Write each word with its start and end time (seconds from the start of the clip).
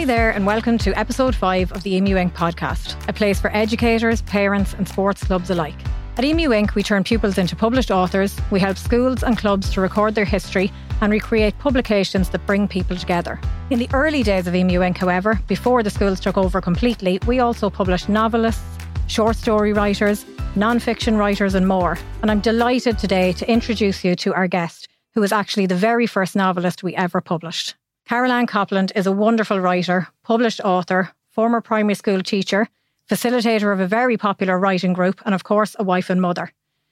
Hi 0.00 0.06
there, 0.06 0.30
and 0.30 0.46
welcome 0.46 0.78
to 0.78 0.98
episode 0.98 1.34
5 1.34 1.72
of 1.72 1.82
the 1.82 1.94
Emu 1.94 2.16
Ink 2.16 2.34
podcast, 2.34 2.96
a 3.06 3.12
place 3.12 3.38
for 3.38 3.54
educators, 3.54 4.22
parents, 4.22 4.72
and 4.72 4.88
sports 4.88 5.22
clubs 5.22 5.50
alike. 5.50 5.74
At 6.16 6.24
Emu 6.24 6.54
Ink, 6.54 6.74
we 6.74 6.82
turn 6.82 7.04
pupils 7.04 7.36
into 7.36 7.54
published 7.54 7.90
authors, 7.90 8.34
we 8.50 8.60
help 8.60 8.78
schools 8.78 9.22
and 9.22 9.36
clubs 9.36 9.68
to 9.74 9.82
record 9.82 10.14
their 10.14 10.24
history, 10.24 10.72
and 11.02 11.12
we 11.12 11.20
create 11.20 11.58
publications 11.58 12.30
that 12.30 12.46
bring 12.46 12.66
people 12.66 12.96
together. 12.96 13.38
In 13.68 13.78
the 13.78 13.90
early 13.92 14.22
days 14.22 14.46
of 14.46 14.54
Emu 14.54 14.82
Ink, 14.82 14.96
however, 14.96 15.38
before 15.46 15.82
the 15.82 15.90
schools 15.90 16.18
took 16.18 16.38
over 16.38 16.62
completely, 16.62 17.18
we 17.26 17.40
also 17.40 17.68
published 17.68 18.08
novelists, 18.08 18.78
short 19.06 19.36
story 19.36 19.74
writers, 19.74 20.24
non 20.56 20.78
fiction 20.78 21.18
writers, 21.18 21.54
and 21.54 21.68
more. 21.68 21.98
And 22.22 22.30
I'm 22.30 22.40
delighted 22.40 22.98
today 22.98 23.34
to 23.34 23.50
introduce 23.52 24.02
you 24.02 24.16
to 24.16 24.32
our 24.32 24.48
guest, 24.48 24.88
who 25.12 25.20
was 25.20 25.30
actually 25.30 25.66
the 25.66 25.74
very 25.74 26.06
first 26.06 26.34
novelist 26.34 26.82
we 26.82 26.96
ever 26.96 27.20
published. 27.20 27.74
Carolann 28.10 28.48
Copland 28.48 28.90
is 28.96 29.06
a 29.06 29.12
wonderful 29.12 29.60
writer, 29.60 30.08
published 30.24 30.60
author, 30.64 31.12
former 31.28 31.60
primary 31.60 31.94
school 31.94 32.24
teacher, 32.24 32.66
facilitator 33.08 33.72
of 33.72 33.78
a 33.78 33.86
very 33.86 34.16
popular 34.16 34.58
writing 34.58 34.92
group, 34.92 35.22
and 35.24 35.32
of 35.32 35.44
course, 35.44 35.76
a 35.78 35.84
wife 35.84 36.10
and 36.10 36.20
mother. 36.20 36.50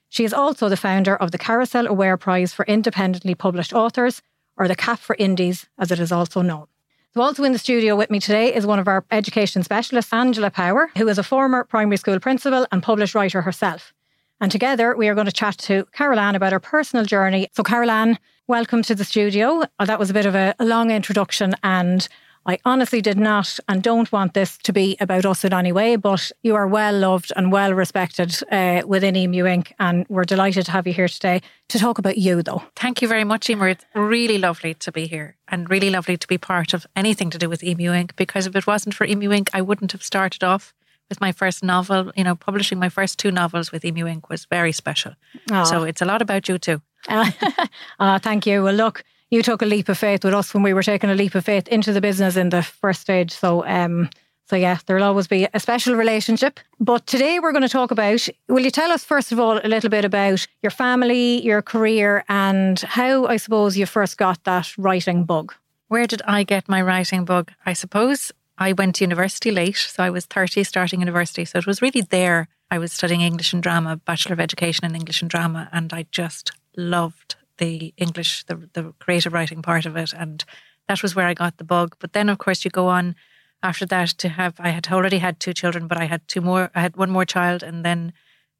She 0.08 0.22
is 0.22 0.32
also 0.32 0.68
the 0.68 0.76
founder 0.76 1.16
of 1.16 1.32
the 1.32 1.36
Carousel 1.38 1.88
Aware 1.88 2.18
Prize 2.18 2.52
for 2.52 2.64
Independently 2.66 3.34
Published 3.34 3.72
Authors, 3.72 4.22
or 4.56 4.68
the 4.68 4.76
CAP 4.76 5.00
for 5.00 5.16
Indies, 5.18 5.66
as 5.76 5.90
it 5.90 5.98
is 5.98 6.12
also 6.12 6.40
known. 6.40 6.68
So, 7.14 7.20
also 7.20 7.42
in 7.42 7.50
the 7.50 7.58
studio 7.58 7.96
with 7.96 8.10
me 8.10 8.20
today 8.20 8.54
is 8.54 8.64
one 8.64 8.78
of 8.78 8.86
our 8.86 9.04
education 9.10 9.64
specialists, 9.64 10.12
Angela 10.12 10.52
Power, 10.52 10.88
who 10.96 11.08
is 11.08 11.18
a 11.18 11.24
former 11.24 11.64
primary 11.64 11.96
school 11.96 12.20
principal 12.20 12.64
and 12.70 12.80
published 12.80 13.16
writer 13.16 13.42
herself. 13.42 13.92
And 14.40 14.52
together 14.52 14.94
we 14.96 15.08
are 15.08 15.16
going 15.16 15.26
to 15.26 15.32
chat 15.32 15.58
to 15.58 15.84
Carolann 15.86 16.36
about 16.36 16.52
her 16.52 16.60
personal 16.60 17.04
journey. 17.04 17.48
So, 17.56 17.64
Carolann, 17.64 18.18
welcome 18.48 18.80
to 18.82 18.94
the 18.94 19.04
studio. 19.04 19.62
Uh, 19.78 19.84
that 19.84 19.98
was 19.98 20.08
a 20.08 20.14
bit 20.14 20.24
of 20.24 20.34
a, 20.34 20.54
a 20.58 20.64
long 20.64 20.90
introduction, 20.90 21.54
and 21.62 22.08
I 22.46 22.58
honestly 22.64 23.02
did 23.02 23.18
not 23.18 23.60
and 23.68 23.82
don't 23.82 24.10
want 24.10 24.32
this 24.32 24.56
to 24.58 24.72
be 24.72 24.96
about 25.00 25.26
us 25.26 25.44
in 25.44 25.52
any 25.52 25.70
way, 25.70 25.96
but 25.96 26.32
you 26.42 26.54
are 26.54 26.66
well 26.66 26.98
loved 26.98 27.30
and 27.36 27.52
well 27.52 27.74
respected 27.74 28.40
uh, 28.50 28.82
within 28.86 29.16
Emu 29.16 29.44
Ink. 29.44 29.74
And 29.78 30.06
we're 30.08 30.24
delighted 30.24 30.64
to 30.64 30.72
have 30.72 30.86
you 30.86 30.94
here 30.94 31.08
today 31.08 31.42
to 31.68 31.78
talk 31.78 31.98
about 31.98 32.16
you, 32.16 32.42
though. 32.42 32.62
Thank 32.74 33.02
you 33.02 33.08
very 33.08 33.24
much, 33.24 33.50
Emer. 33.50 33.68
It's 33.68 33.84
really 33.94 34.38
lovely 34.38 34.72
to 34.74 34.90
be 34.90 35.06
here 35.06 35.36
and 35.48 35.68
really 35.68 35.90
lovely 35.90 36.16
to 36.16 36.26
be 36.26 36.38
part 36.38 36.72
of 36.72 36.86
anything 36.96 37.28
to 37.30 37.38
do 37.38 37.50
with 37.50 37.62
Emu 37.62 37.92
Ink. 37.92 38.16
Because 38.16 38.46
if 38.46 38.56
it 38.56 38.66
wasn't 38.66 38.94
for 38.94 39.04
Emu 39.04 39.30
Ink, 39.30 39.50
I 39.52 39.60
wouldn't 39.60 39.92
have 39.92 40.02
started 40.02 40.42
off 40.42 40.72
with 41.10 41.20
my 41.20 41.32
first 41.32 41.62
novel. 41.62 42.12
You 42.16 42.24
know, 42.24 42.34
publishing 42.34 42.78
my 42.78 42.88
first 42.88 43.18
two 43.18 43.30
novels 43.30 43.72
with 43.72 43.84
Emu 43.84 44.06
Ink 44.06 44.30
was 44.30 44.46
very 44.46 44.72
special. 44.72 45.14
Aww. 45.50 45.66
So 45.66 45.82
it's 45.82 46.00
a 46.00 46.06
lot 46.06 46.22
about 46.22 46.48
you 46.48 46.56
too. 46.56 46.80
Uh, 47.06 48.18
thank 48.18 48.46
you. 48.46 48.64
Well, 48.64 48.74
look, 48.74 49.04
you 49.30 49.42
took 49.42 49.62
a 49.62 49.66
leap 49.66 49.88
of 49.88 49.98
faith 49.98 50.24
with 50.24 50.34
us 50.34 50.54
when 50.54 50.62
we 50.62 50.74
were 50.74 50.82
taking 50.82 51.10
a 51.10 51.14
leap 51.14 51.34
of 51.34 51.44
faith 51.44 51.68
into 51.68 51.92
the 51.92 52.00
business 52.00 52.36
in 52.36 52.48
the 52.48 52.62
first 52.62 53.00
stage. 53.00 53.32
So, 53.32 53.66
um, 53.66 54.08
so 54.46 54.56
yeah, 54.56 54.78
there'll 54.86 55.04
always 55.04 55.26
be 55.26 55.46
a 55.52 55.60
special 55.60 55.94
relationship. 55.94 56.60
But 56.80 57.06
today 57.06 57.38
we're 57.38 57.52
going 57.52 57.62
to 57.62 57.68
talk 57.68 57.90
about. 57.90 58.26
Will 58.48 58.64
you 58.64 58.70
tell 58.70 58.90
us 58.90 59.04
first 59.04 59.30
of 59.30 59.38
all 59.38 59.60
a 59.62 59.68
little 59.68 59.90
bit 59.90 60.06
about 60.06 60.46
your 60.62 60.70
family, 60.70 61.44
your 61.44 61.60
career, 61.60 62.24
and 62.28 62.80
how 62.80 63.26
I 63.26 63.36
suppose 63.36 63.76
you 63.76 63.84
first 63.84 64.16
got 64.16 64.42
that 64.44 64.76
writing 64.78 65.24
bug? 65.24 65.54
Where 65.88 66.06
did 66.06 66.22
I 66.26 66.44
get 66.44 66.68
my 66.68 66.80
writing 66.80 67.24
bug? 67.26 67.52
I 67.66 67.74
suppose 67.74 68.32
I 68.56 68.72
went 68.72 68.96
to 68.96 69.04
university 69.04 69.50
late, 69.50 69.76
so 69.76 70.02
I 70.02 70.10
was 70.10 70.26
30 70.26 70.64
starting 70.64 71.00
university. 71.00 71.44
So 71.44 71.58
it 71.58 71.66
was 71.66 71.82
really 71.82 72.02
there. 72.02 72.48
I 72.70 72.78
was 72.78 72.92
studying 72.92 73.20
English 73.20 73.52
and 73.52 73.62
drama, 73.62 73.96
Bachelor 73.96 74.32
of 74.34 74.40
Education 74.40 74.84
in 74.84 74.94
English 74.94 75.22
and 75.22 75.30
Drama, 75.30 75.68
and 75.72 75.92
I 75.92 76.06
just 76.10 76.52
loved 76.78 77.36
the 77.58 77.92
English, 77.96 78.44
the, 78.44 78.68
the 78.72 78.94
creative 79.00 79.32
writing 79.32 79.60
part 79.60 79.84
of 79.84 79.96
it. 79.96 80.14
And 80.14 80.44
that 80.86 81.02
was 81.02 81.14
where 81.14 81.26
I 81.26 81.34
got 81.34 81.58
the 81.58 81.64
bug. 81.64 81.96
But 81.98 82.12
then, 82.12 82.28
of 82.28 82.38
course, 82.38 82.64
you 82.64 82.70
go 82.70 82.88
on 82.88 83.14
after 83.62 83.84
that 83.86 84.10
to 84.10 84.28
have, 84.28 84.54
I 84.58 84.70
had 84.70 84.88
already 84.90 85.18
had 85.18 85.40
two 85.40 85.52
children, 85.52 85.88
but 85.88 85.98
I 85.98 86.04
had 86.04 86.26
two 86.28 86.40
more, 86.40 86.70
I 86.74 86.80
had 86.80 86.96
one 86.96 87.10
more 87.10 87.24
child. 87.24 87.62
And 87.62 87.84
then 87.84 88.12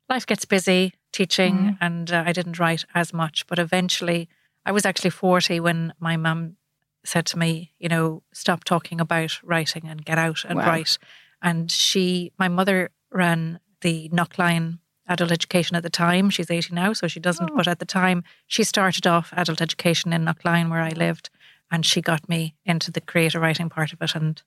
life 0.09 0.27
gets 0.27 0.45
busy 0.45 0.95
teaching, 1.13 1.55
mm. 1.55 1.79
and 1.81 2.13
uh, 2.13 2.25
I 2.27 2.33
didn't 2.33 2.59
write 2.59 2.85
as 2.95 3.15
much. 3.15 3.47
But 3.47 3.59
eventually, 3.59 4.29
I 4.67 4.73
was 4.73 4.85
actually 4.85 5.11
40 5.11 5.61
when 5.61 5.95
my 6.01 6.17
mum 6.17 6.57
said 7.05 7.25
to 7.27 7.39
me, 7.39 7.73
you 7.79 7.89
know, 7.89 8.23
stop 8.33 8.65
talking 8.65 9.01
about 9.01 9.39
writing 9.43 9.87
and 9.87 10.05
get 10.05 10.19
out 10.19 10.45
and 10.45 10.59
wow. 10.59 10.67
write. 10.67 10.99
And 11.41 11.71
she, 11.71 12.33
my 12.39 12.49
mother 12.49 12.91
ran 13.11 13.61
the 13.81 14.09
Knocklyon 14.11 14.81
adult 15.09 15.33
education 15.33 15.77
at 15.77 15.83
the 15.83 15.91
time. 15.91 16.31
She's 16.31 16.51
80 16.51 16.75
now, 16.75 16.93
so 16.93 17.09
she 17.09 17.21
doesn't. 17.21 17.51
Oh. 17.51 17.57
But 17.57 17.69
at 17.69 17.79
the 17.79 17.85
time, 17.85 18.25
she 18.47 18.63
started 18.65 19.07
off 19.07 19.33
adult 19.37 19.61
education 19.61 20.13
in 20.13 20.25
Knocklyon, 20.25 20.71
where 20.71 20.83
I 20.83 20.91
lived, 20.91 21.31
and 21.71 21.85
she 21.85 22.01
got 22.01 22.29
me 22.29 22.55
into 22.65 22.91
the 22.91 23.01
creative 23.01 23.41
writing 23.41 23.69
part 23.69 23.93
of 23.93 24.03
it. 24.03 24.15
And 24.15 24.41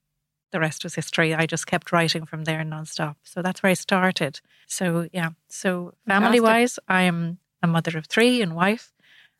the 0.51 0.59
rest 0.59 0.83
was 0.83 0.95
history. 0.95 1.33
I 1.33 1.45
just 1.45 1.67
kept 1.67 1.91
writing 1.91 2.25
from 2.25 2.43
there 2.43 2.63
nonstop. 2.63 3.15
So 3.23 3.41
that's 3.41 3.63
where 3.63 3.71
I 3.71 3.75
started. 3.75 4.39
So, 4.67 5.07
yeah. 5.11 5.31
So, 5.49 5.93
family 6.07 6.39
wise, 6.39 6.77
I 6.87 7.03
am 7.03 7.39
a 7.63 7.67
mother 7.67 7.97
of 7.97 8.05
three 8.05 8.41
and 8.41 8.55
wife. 8.55 8.93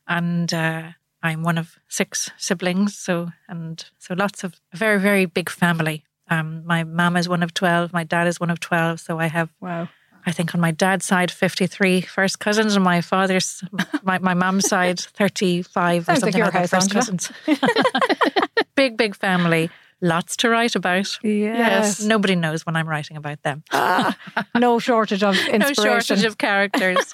And 0.08 0.52
uh, 0.52 0.90
I'm 1.22 1.42
one 1.42 1.58
of 1.58 1.76
six 1.88 2.30
siblings. 2.36 2.96
So, 2.96 3.28
and 3.48 3.84
so 3.98 4.14
lots 4.14 4.42
of 4.42 4.60
very, 4.74 4.98
very 4.98 5.26
big 5.26 5.48
family. 5.48 6.04
Um, 6.28 6.64
my 6.64 6.84
mom 6.84 7.16
is 7.16 7.28
one 7.28 7.42
of 7.42 7.54
12. 7.54 7.92
My 7.92 8.04
dad 8.04 8.26
is 8.26 8.40
one 8.40 8.50
of 8.50 8.58
12. 8.58 9.00
So 9.00 9.18
I 9.18 9.26
have 9.26 9.50
wow. 9.60 9.88
I 10.26 10.32
think 10.32 10.54
on 10.54 10.60
my 10.60 10.70
dad's 10.70 11.04
side, 11.04 11.30
53 11.30 12.02
first 12.02 12.38
cousins, 12.38 12.74
and 12.74 12.84
my 12.84 13.00
father's, 13.00 13.62
my, 14.02 14.18
my 14.18 14.34
mom's 14.34 14.68
side, 14.68 15.00
35 15.00 16.08
or 16.08 16.16
something 16.16 16.42
like, 16.42 16.54
like 16.54 16.68
first 16.70 16.90
cousins. 16.90 17.32
big, 18.74 18.96
big 18.96 19.16
family. 19.16 19.70
Lots 20.00 20.36
to 20.38 20.48
write 20.48 20.74
about. 20.74 21.18
Yes. 21.22 21.58
yes. 21.58 22.02
Nobody 22.02 22.34
knows 22.34 22.66
when 22.66 22.74
I'm 22.74 22.88
writing 22.88 23.16
about 23.16 23.42
them. 23.42 23.62
ah, 23.70 24.16
no 24.58 24.78
shortage 24.78 25.22
of 25.22 25.36
inspiration. 25.36 25.84
no 25.84 26.00
shortage 26.00 26.24
of 26.24 26.38
characters. 26.38 27.12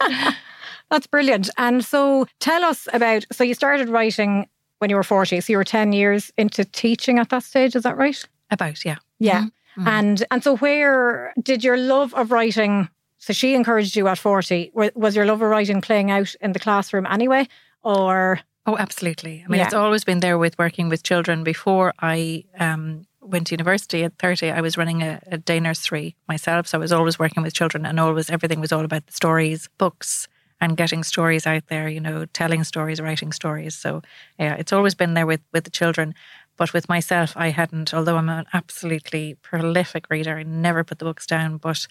That's 0.91 1.07
brilliant. 1.07 1.51
And 1.59 1.85
so 1.85 2.27
tell 2.41 2.65
us 2.65 2.89
about, 2.95 3.27
so 3.31 3.45
you 3.45 3.53
started 3.53 3.91
writing 3.91 4.49
when 4.79 4.89
you 4.89 4.97
were 4.97 5.03
40. 5.03 5.41
So 5.43 5.53
you 5.53 5.59
were 5.59 5.65
10 5.65 5.93
years 5.93 6.33
into 6.39 6.65
teaching 6.65 7.19
at 7.19 7.29
that 7.29 7.43
stage. 7.43 7.77
Is 7.77 7.83
that 7.83 7.99
right? 7.99 8.23
About, 8.51 8.85
yeah. 8.85 8.97
Yeah. 9.19 9.45
Mm-hmm. 9.79 9.89
And 9.89 10.25
and 10.31 10.43
so 10.43 10.57
where 10.57 11.33
did 11.41 11.63
your 11.63 11.77
love 11.77 12.13
of 12.15 12.33
writing 12.33 12.89
so 13.19 13.33
she 13.33 13.55
encouraged 13.55 13.97
you 13.97 14.09
at 14.09 14.19
40. 14.19 14.73
Was 14.75 15.17
your 15.17 15.27
love 15.27 15.43
of 15.43 15.51
writing 15.51 15.81
playing 15.81 16.11
out 16.11 16.35
in 16.41 16.53
the 16.53 16.59
classroom 16.59 17.07
anyway? 17.07 17.49
Or. 17.83 18.41
Oh, 18.67 18.77
absolutely. 18.79 19.43
I 19.45 19.51
mean, 19.51 19.59
yeah. 19.59 19.65
it's 19.65 19.75
always 19.75 20.05
been 20.05 20.21
there 20.21 20.39
with 20.39 20.59
working 20.59 20.89
with 20.89 21.03
children. 21.03 21.43
Before 21.43 21.93
I 22.01 22.45
um, 22.59 23.07
went 23.21 23.49
to 23.49 23.55
university 23.55 24.05
at 24.05 24.19
30, 24.19 24.51
I 24.51 24.61
was 24.61 24.77
running 24.77 25.03
a, 25.03 25.21
a 25.27 25.39
day 25.39 25.59
nursery 25.59 26.17
myself. 26.29 26.69
So 26.69 26.79
I 26.79 26.81
was 26.81 26.93
always 26.93 27.19
working 27.19 27.43
with 27.43 27.55
children 27.55 27.85
and 27.85 27.99
always 27.99 28.31
everything 28.31 28.61
was 28.61 28.73
all 28.73 28.85
about 28.85 29.07
the 29.07 29.13
stories, 29.13 29.69
books, 29.79 30.29
and 30.61 30.77
getting 30.77 31.03
stories 31.03 31.47
out 31.47 31.67
there, 31.69 31.89
you 31.89 32.01
know, 32.01 32.25
telling 32.27 32.65
stories, 32.65 33.01
writing 33.01 33.33
stories. 33.33 33.75
So 33.75 34.03
yeah, 34.39 34.55
it's 34.55 34.73
always 34.73 34.95
been 34.95 35.15
there 35.15 35.27
with, 35.27 35.41
with 35.53 35.65
the 35.65 35.71
children. 35.71 36.15
But 36.57 36.73
with 36.73 36.89
myself, 36.89 37.33
I 37.37 37.51
hadn't, 37.51 37.95
although 37.95 38.17
I'm 38.17 38.29
an 38.29 38.47
absolutely 38.53 39.37
prolific 39.43 40.07
reader, 40.11 40.37
I 40.37 40.43
never 40.43 40.83
put 40.83 40.99
the 40.99 41.05
books 41.05 41.27
down. 41.27 41.57
But 41.59 41.87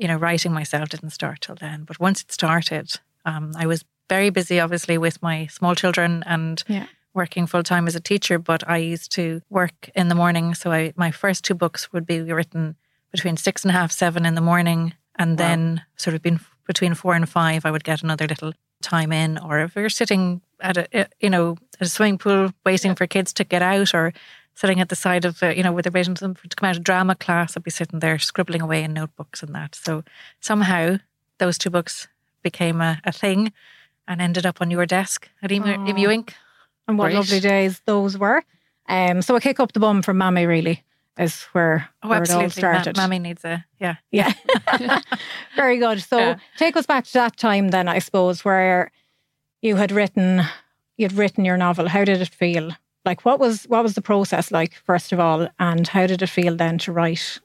you 0.00 0.08
know, 0.08 0.16
writing 0.16 0.52
myself 0.52 0.88
didn't 0.88 1.10
start 1.10 1.42
till 1.42 1.54
then. 1.54 1.84
But 1.84 2.00
once 2.00 2.22
it 2.22 2.32
started, 2.32 2.92
um, 3.26 3.52
I 3.54 3.66
was 3.66 3.84
very 4.08 4.30
busy, 4.30 4.58
obviously, 4.58 4.96
with 4.96 5.22
my 5.22 5.46
small 5.48 5.74
children 5.74 6.24
and 6.26 6.64
yeah. 6.66 6.86
working 7.12 7.46
full 7.46 7.62
time 7.62 7.86
as 7.86 7.94
a 7.94 8.00
teacher. 8.00 8.38
But 8.38 8.68
I 8.68 8.78
used 8.78 9.12
to 9.12 9.42
work 9.50 9.90
in 9.94 10.08
the 10.08 10.14
morning, 10.14 10.54
so 10.54 10.72
I 10.72 10.94
my 10.96 11.10
first 11.10 11.44
two 11.44 11.54
books 11.54 11.92
would 11.92 12.06
be 12.06 12.20
written 12.20 12.76
between 13.12 13.36
six 13.36 13.62
and 13.62 13.70
a 13.70 13.74
half, 13.74 13.92
seven 13.92 14.24
in 14.24 14.34
the 14.34 14.40
morning, 14.40 14.94
and 15.16 15.38
wow. 15.38 15.48
then 15.48 15.82
sort 15.96 16.16
of 16.16 16.22
been 16.22 16.40
between 16.66 16.94
four 16.94 17.14
and 17.14 17.28
five, 17.28 17.66
I 17.66 17.70
would 17.70 17.84
get 17.84 18.02
another 18.02 18.26
little 18.26 18.52
time 18.80 19.12
in. 19.12 19.38
Or 19.38 19.60
if 19.60 19.74
we 19.74 19.82
were 19.82 19.90
sitting 19.90 20.40
at 20.60 20.78
a 20.78 21.08
you 21.20 21.28
know 21.28 21.58
at 21.78 21.86
a 21.86 21.90
swimming 21.90 22.16
pool 22.16 22.52
waiting 22.64 22.92
yeah. 22.92 22.94
for 22.94 23.06
kids 23.06 23.34
to 23.34 23.44
get 23.44 23.60
out, 23.60 23.94
or 23.94 24.14
sitting 24.60 24.80
at 24.80 24.90
the 24.90 24.96
side 24.96 25.24
of, 25.24 25.42
uh, 25.42 25.48
you 25.48 25.62
know, 25.62 25.72
with 25.72 25.84
they're 25.84 25.92
waiting 25.92 26.14
for 26.14 26.20
them 26.20 26.34
to 26.34 26.54
come 26.54 26.68
out 26.68 26.76
of 26.76 26.84
drama 26.84 27.14
class, 27.14 27.56
I'd 27.56 27.62
be 27.62 27.70
sitting 27.70 28.00
there 28.00 28.18
scribbling 28.18 28.60
away 28.60 28.84
in 28.84 28.92
notebooks 28.92 29.42
and 29.42 29.54
that. 29.54 29.74
So 29.74 30.04
somehow 30.40 30.98
those 31.38 31.56
two 31.56 31.70
books 31.70 32.08
became 32.42 32.82
a, 32.82 33.00
a 33.04 33.10
thing 33.10 33.52
and 34.06 34.20
ended 34.20 34.44
up 34.44 34.60
on 34.60 34.70
your 34.70 34.84
desk 34.84 35.30
at 35.42 35.50
Emu, 35.50 35.88
Emu 35.88 36.10
Ink. 36.10 36.34
And 36.86 36.98
what 36.98 37.06
Great. 37.06 37.14
lovely 37.14 37.40
days 37.40 37.80
those 37.86 38.18
were. 38.18 38.42
Um, 38.86 39.22
so 39.22 39.34
a 39.34 39.40
kick 39.40 39.60
up 39.60 39.72
the 39.72 39.80
bum 39.80 40.02
from 40.02 40.18
Mammy, 40.18 40.44
really, 40.44 40.82
is 41.18 41.42
where, 41.52 41.88
oh, 42.02 42.08
where 42.10 42.22
it 42.22 42.30
all 42.30 42.50
started. 42.50 42.96
Ma- 42.96 43.04
Mammy 43.04 43.18
needs 43.18 43.44
a, 43.46 43.64
yeah. 43.78 43.94
Yeah. 44.10 44.32
Very 45.56 45.78
good. 45.78 46.02
So 46.02 46.18
yeah. 46.18 46.38
take 46.58 46.76
us 46.76 46.84
back 46.84 47.04
to 47.06 47.12
that 47.14 47.38
time 47.38 47.68
then, 47.68 47.88
I 47.88 47.98
suppose, 47.98 48.44
where 48.44 48.90
you 49.62 49.76
had 49.76 49.90
written, 49.90 50.42
you'd 50.98 51.12
written 51.14 51.46
your 51.46 51.56
novel. 51.56 51.88
How 51.88 52.04
did 52.04 52.20
it 52.20 52.28
feel? 52.28 52.72
Like 53.04 53.24
what 53.24 53.38
was 53.40 53.64
what 53.64 53.82
was 53.82 53.94
the 53.94 54.02
process 54.02 54.50
like 54.50 54.74
first 54.84 55.12
of 55.12 55.20
all 55.20 55.48
and 55.58 55.88
how 55.88 56.06
did 56.06 56.22
it 56.22 56.28
feel 56.28 56.56
then 56.56 56.78
to 56.78 56.92
write 56.92 57.40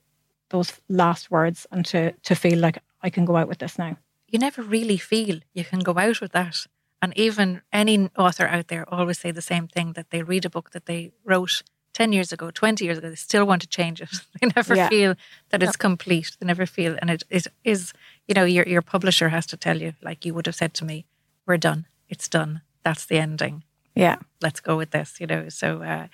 those 0.49 0.73
last 0.89 1.31
words 1.31 1.65
and 1.71 1.85
to 1.85 2.11
to 2.23 2.35
feel 2.35 2.59
like 2.59 2.79
I 3.01 3.09
can 3.09 3.25
go 3.25 3.35
out 3.37 3.47
with 3.47 3.59
this 3.59 3.77
now 3.77 3.97
you 4.27 4.39
never 4.39 4.61
really 4.61 4.97
feel 4.97 5.39
you 5.53 5.63
can 5.65 5.79
go 5.79 5.97
out 5.97 6.21
with 6.21 6.31
that 6.33 6.65
and 7.01 7.17
even 7.17 7.61
any 7.71 8.09
author 8.17 8.47
out 8.47 8.67
there 8.67 8.85
always 8.93 9.19
say 9.19 9.31
the 9.31 9.41
same 9.41 9.67
thing 9.67 9.93
that 9.93 10.09
they 10.09 10.23
read 10.23 10.45
a 10.45 10.49
book 10.49 10.71
that 10.71 10.85
they 10.85 11.11
wrote 11.23 11.63
10 11.93 12.11
years 12.11 12.33
ago, 12.33 12.51
20 12.51 12.83
years 12.83 12.97
ago, 12.97 13.09
they 13.09 13.15
still 13.15 13.45
want 13.45 13.61
to 13.61 13.67
change 13.69 14.01
it. 14.01 14.09
They 14.41 14.49
never 14.53 14.75
Yeah. 14.75 14.89
feel 14.89 15.15
that 15.49 15.63
it's 15.63 15.77
complete. 15.77 16.35
They 16.39 16.45
never 16.45 16.65
feel, 16.65 16.97
and 16.99 17.09
it, 17.09 17.23
it 17.29 17.47
is, 17.63 17.93
you 18.27 18.33
know, 18.35 18.43
your, 18.43 18.67
your 18.67 18.81
publisher 18.81 19.29
has 19.29 19.45
to 19.45 19.55
tell 19.55 19.81
you, 19.81 19.93
like 20.01 20.25
you 20.25 20.33
would 20.33 20.45
have 20.45 20.55
said 20.55 20.73
to 20.73 20.85
me, 20.85 21.05
we're 21.47 21.55
done. 21.55 21.85
It's 22.09 22.27
done. 22.27 22.61
That's 22.83 23.05
the 23.05 23.17
ending. 23.17 23.63
Yeah. 23.95 24.17
Let's 24.41 24.59
go 24.59 24.77
with 24.77 24.91
this, 24.91 25.19
you 25.19 25.27
know. 25.27 25.49
So 25.49 25.81
uh, 25.81 26.07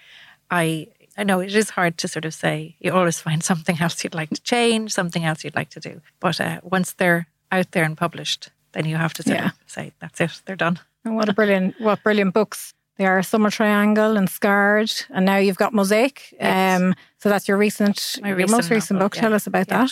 I, 0.49 0.87
I 1.17 1.23
know 1.23 1.39
it 1.39 1.53
is 1.55 1.71
hard 1.71 1.97
to 1.99 2.07
sort 2.07 2.25
of 2.25 2.33
say, 2.33 2.75
you 2.79 2.91
always 2.93 3.19
find 3.19 3.43
something 3.43 3.77
else 3.81 4.03
you'd 4.03 4.15
like 4.15 4.29
to 4.31 4.41
change, 4.41 4.91
something 4.93 5.25
else 5.25 5.43
you'd 5.43 5.55
like 5.55 5.69
to 5.71 5.79
do. 5.79 6.01
But 6.19 6.39
uh, 6.39 6.59
once 6.63 6.93
they're 6.93 7.27
out 7.51 7.71
there 7.71 7.83
and 7.83 7.97
published, 7.97 8.49
then 8.73 8.85
you 8.85 8.95
have 8.97 9.13
to 9.15 9.23
sort 9.23 9.37
Yeah. 9.37 9.45
of 9.47 9.53
say, 9.65 9.91
that's 9.99 10.21
it, 10.21 10.41
they're 10.45 10.55
done. 10.55 10.79
And 11.03 11.15
what 11.15 11.27
a 11.29 11.33
brilliant, 11.33 11.75
what 11.81 12.03
brilliant 12.03 12.33
books. 12.33 12.73
They 12.97 13.05
are 13.07 13.23
Summer 13.23 13.49
Triangle 13.49 14.15
and 14.17 14.29
Scarred, 14.29 14.91
and 15.09 15.25
now 15.25 15.37
you've 15.37 15.57
got 15.57 15.73
Mosaic. 15.73 16.33
Yes. 16.39 16.79
Um, 16.81 16.93
so 17.17 17.29
that's 17.29 17.47
your 17.47 17.57
recent, 17.57 18.19
My 18.21 18.27
your 18.29 18.37
recent 18.37 18.51
most 18.57 18.69
recent 18.69 18.99
novel, 18.99 19.05
book. 19.09 19.15
yeah. 19.15 19.21
Tell 19.21 19.33
us 19.33 19.47
about 19.47 19.67
Yeah. 19.69 19.87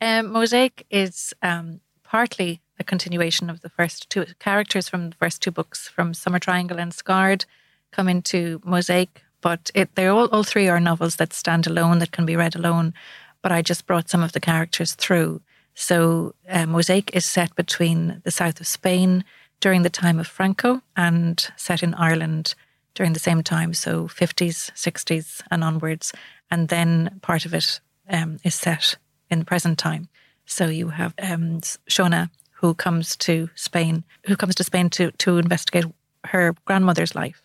that. 0.00 0.18
Um, 0.20 0.32
Mosaic 0.32 0.84
is 0.90 1.32
um, 1.42 1.80
partly 2.02 2.60
a 2.78 2.84
continuation 2.84 3.50
of 3.50 3.60
the 3.60 3.68
first 3.68 4.08
two 4.10 4.26
characters 4.38 4.88
from 4.88 5.10
the 5.10 5.16
first 5.16 5.42
two 5.42 5.50
books, 5.50 5.88
from 5.88 6.14
Summer 6.14 6.38
Triangle 6.38 6.78
and 6.78 6.92
Scarred, 6.92 7.44
come 7.90 8.08
into 8.08 8.60
Mosaic. 8.64 9.22
But 9.40 9.70
it, 9.74 9.94
they 9.94 10.06
all, 10.06 10.26
all 10.28 10.42
three 10.42 10.68
are 10.68 10.80
novels 10.80 11.16
that 11.16 11.32
stand 11.32 11.66
alone, 11.66 11.98
that 12.00 12.12
can 12.12 12.26
be 12.26 12.36
read 12.36 12.56
alone. 12.56 12.94
But 13.42 13.52
I 13.52 13.62
just 13.62 13.86
brought 13.86 14.08
some 14.08 14.22
of 14.22 14.32
the 14.32 14.40
characters 14.40 14.94
through. 14.94 15.40
So 15.74 16.34
uh, 16.48 16.66
Mosaic 16.66 17.14
is 17.14 17.24
set 17.24 17.54
between 17.54 18.20
the 18.24 18.32
south 18.32 18.60
of 18.60 18.66
Spain 18.66 19.24
during 19.60 19.82
the 19.82 19.90
time 19.90 20.18
of 20.18 20.26
Franco 20.26 20.82
and 20.96 21.48
set 21.56 21.82
in 21.82 21.94
Ireland 21.94 22.54
during 22.94 23.12
the 23.12 23.20
same 23.20 23.44
time, 23.44 23.74
so 23.74 24.08
50s, 24.08 24.72
60s, 24.72 25.40
and 25.52 25.62
onwards. 25.62 26.12
And 26.50 26.68
then 26.68 27.20
part 27.22 27.46
of 27.46 27.54
it 27.54 27.80
um, 28.10 28.38
is 28.42 28.56
set 28.56 28.96
in 29.30 29.38
the 29.38 29.44
present 29.44 29.78
time. 29.78 30.08
So 30.46 30.66
you 30.66 30.88
have 30.88 31.14
um, 31.22 31.60
Shona, 31.88 32.30
who 32.60 32.74
comes 32.74 33.16
to 33.16 33.48
Spain, 33.54 34.04
who 34.26 34.36
comes 34.36 34.54
to 34.56 34.64
Spain 34.64 34.90
to 34.90 35.10
to 35.12 35.38
investigate 35.38 35.86
her 36.24 36.54
grandmother's 36.64 37.14
life, 37.14 37.42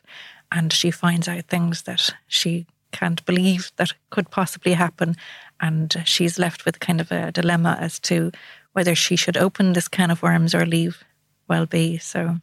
and 0.52 0.74
she 0.74 0.92
finds 0.92 1.28
out 1.28 1.46
things 1.46 1.84
that 1.84 2.10
she 2.28 2.66
can't 2.92 3.26
believe 3.26 3.72
that 3.76 3.92
could 4.10 4.30
possibly 4.32 4.74
happen, 4.74 5.16
and 5.60 6.02
she's 6.06 6.40
left 6.40 6.66
with 6.66 6.80
kind 6.80 7.00
of 7.00 7.12
a 7.12 7.32
dilemma 7.32 7.78
as 7.80 8.00
to 8.00 8.32
whether 8.74 8.96
she 8.96 9.16
should 9.16 9.38
open 9.38 9.74
this 9.74 9.88
can 9.88 10.12
of 10.12 10.24
worms 10.24 10.56
or 10.56 10.66
leave 10.66 11.04
well 11.48 11.66
be. 11.66 11.98
So 12.00 12.38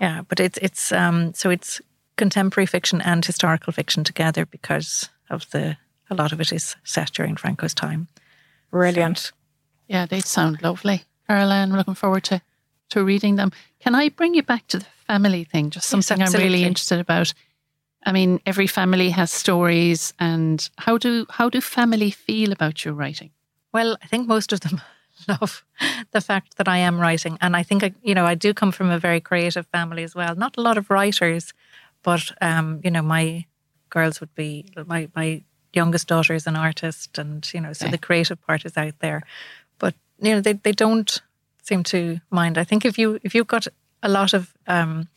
yeah, 0.00 0.22
but 0.28 0.40
it's 0.40 0.58
it's 0.58 0.92
um, 0.92 1.34
so 1.34 1.50
it's 1.50 1.80
contemporary 2.16 2.66
fiction 2.66 3.00
and 3.00 3.24
historical 3.24 3.72
fiction 3.72 4.04
together 4.04 4.46
because 4.46 5.08
of 5.28 5.50
the 5.50 5.76
a 6.08 6.14
lot 6.14 6.32
of 6.32 6.40
it 6.40 6.52
is 6.52 6.76
set 6.84 7.12
during 7.12 7.36
Franco's 7.36 7.74
time. 7.74 8.08
Brilliant. 8.70 9.32
Yeah, 9.88 10.06
they 10.06 10.20
sound 10.20 10.62
lovely. 10.62 11.02
Caroline, 11.30 11.70
looking 11.72 11.94
forward 11.94 12.24
to, 12.24 12.42
to 12.88 13.04
reading 13.04 13.36
them. 13.36 13.52
Can 13.78 13.94
I 13.94 14.08
bring 14.08 14.34
you 14.34 14.42
back 14.42 14.66
to 14.66 14.80
the 14.80 14.86
family 15.06 15.44
thing? 15.44 15.70
Just 15.70 15.92
Yes, 15.92 16.06
something 16.06 16.20
I'm 16.20 16.32
really 16.32 16.64
interested 16.64 16.98
about. 16.98 17.32
I 18.04 18.10
mean, 18.10 18.40
every 18.46 18.66
family 18.66 19.10
has 19.10 19.30
stories, 19.30 20.12
and 20.18 20.68
how 20.78 20.98
do 20.98 21.26
how 21.30 21.48
do 21.48 21.60
family 21.60 22.10
feel 22.10 22.50
about 22.50 22.84
your 22.84 22.94
writing? 22.94 23.30
Well, 23.72 23.96
I 24.02 24.06
think 24.08 24.26
most 24.26 24.52
of 24.52 24.60
them 24.60 24.80
love 25.28 25.64
the 26.10 26.20
fact 26.20 26.56
that 26.56 26.66
I 26.66 26.78
am 26.78 26.98
writing, 26.98 27.38
and 27.40 27.54
I 27.54 27.62
think 27.62 27.84
I, 27.84 27.92
you 28.02 28.14
know 28.14 28.26
I 28.26 28.34
do 28.34 28.52
come 28.52 28.72
from 28.72 28.90
a 28.90 28.98
very 28.98 29.20
creative 29.20 29.66
family 29.68 30.02
as 30.02 30.16
well. 30.16 30.34
Not 30.34 30.56
a 30.58 30.62
lot 30.62 30.78
of 30.78 30.90
writers, 30.90 31.52
but 32.02 32.22
um, 32.40 32.80
you 32.82 32.90
know 32.90 33.02
my 33.02 33.44
girls 33.88 34.18
would 34.20 34.34
be 34.34 34.64
my 34.86 35.08
my 35.14 35.42
youngest 35.72 36.08
daughter 36.08 36.34
is 36.34 36.46
an 36.46 36.56
artist, 36.56 37.18
and 37.18 37.48
you 37.54 37.60
know 37.60 37.72
so 37.72 37.86
Okay. 37.86 37.92
the 37.92 38.06
creative 38.06 38.40
part 38.46 38.64
is 38.64 38.76
out 38.76 38.98
there. 38.98 39.22
You 40.20 40.34
know 40.34 40.40
they 40.40 40.54
they 40.54 40.72
don't 40.72 41.22
seem 41.62 41.82
to 41.84 42.20
mind. 42.30 42.58
I 42.58 42.64
think 42.64 42.84
if 42.84 42.98
you 42.98 43.18
if 43.22 43.34
you've 43.34 43.46
got 43.46 43.66
a 44.02 44.08
lot 44.08 44.34
of 44.34 44.54
um, 44.66 45.08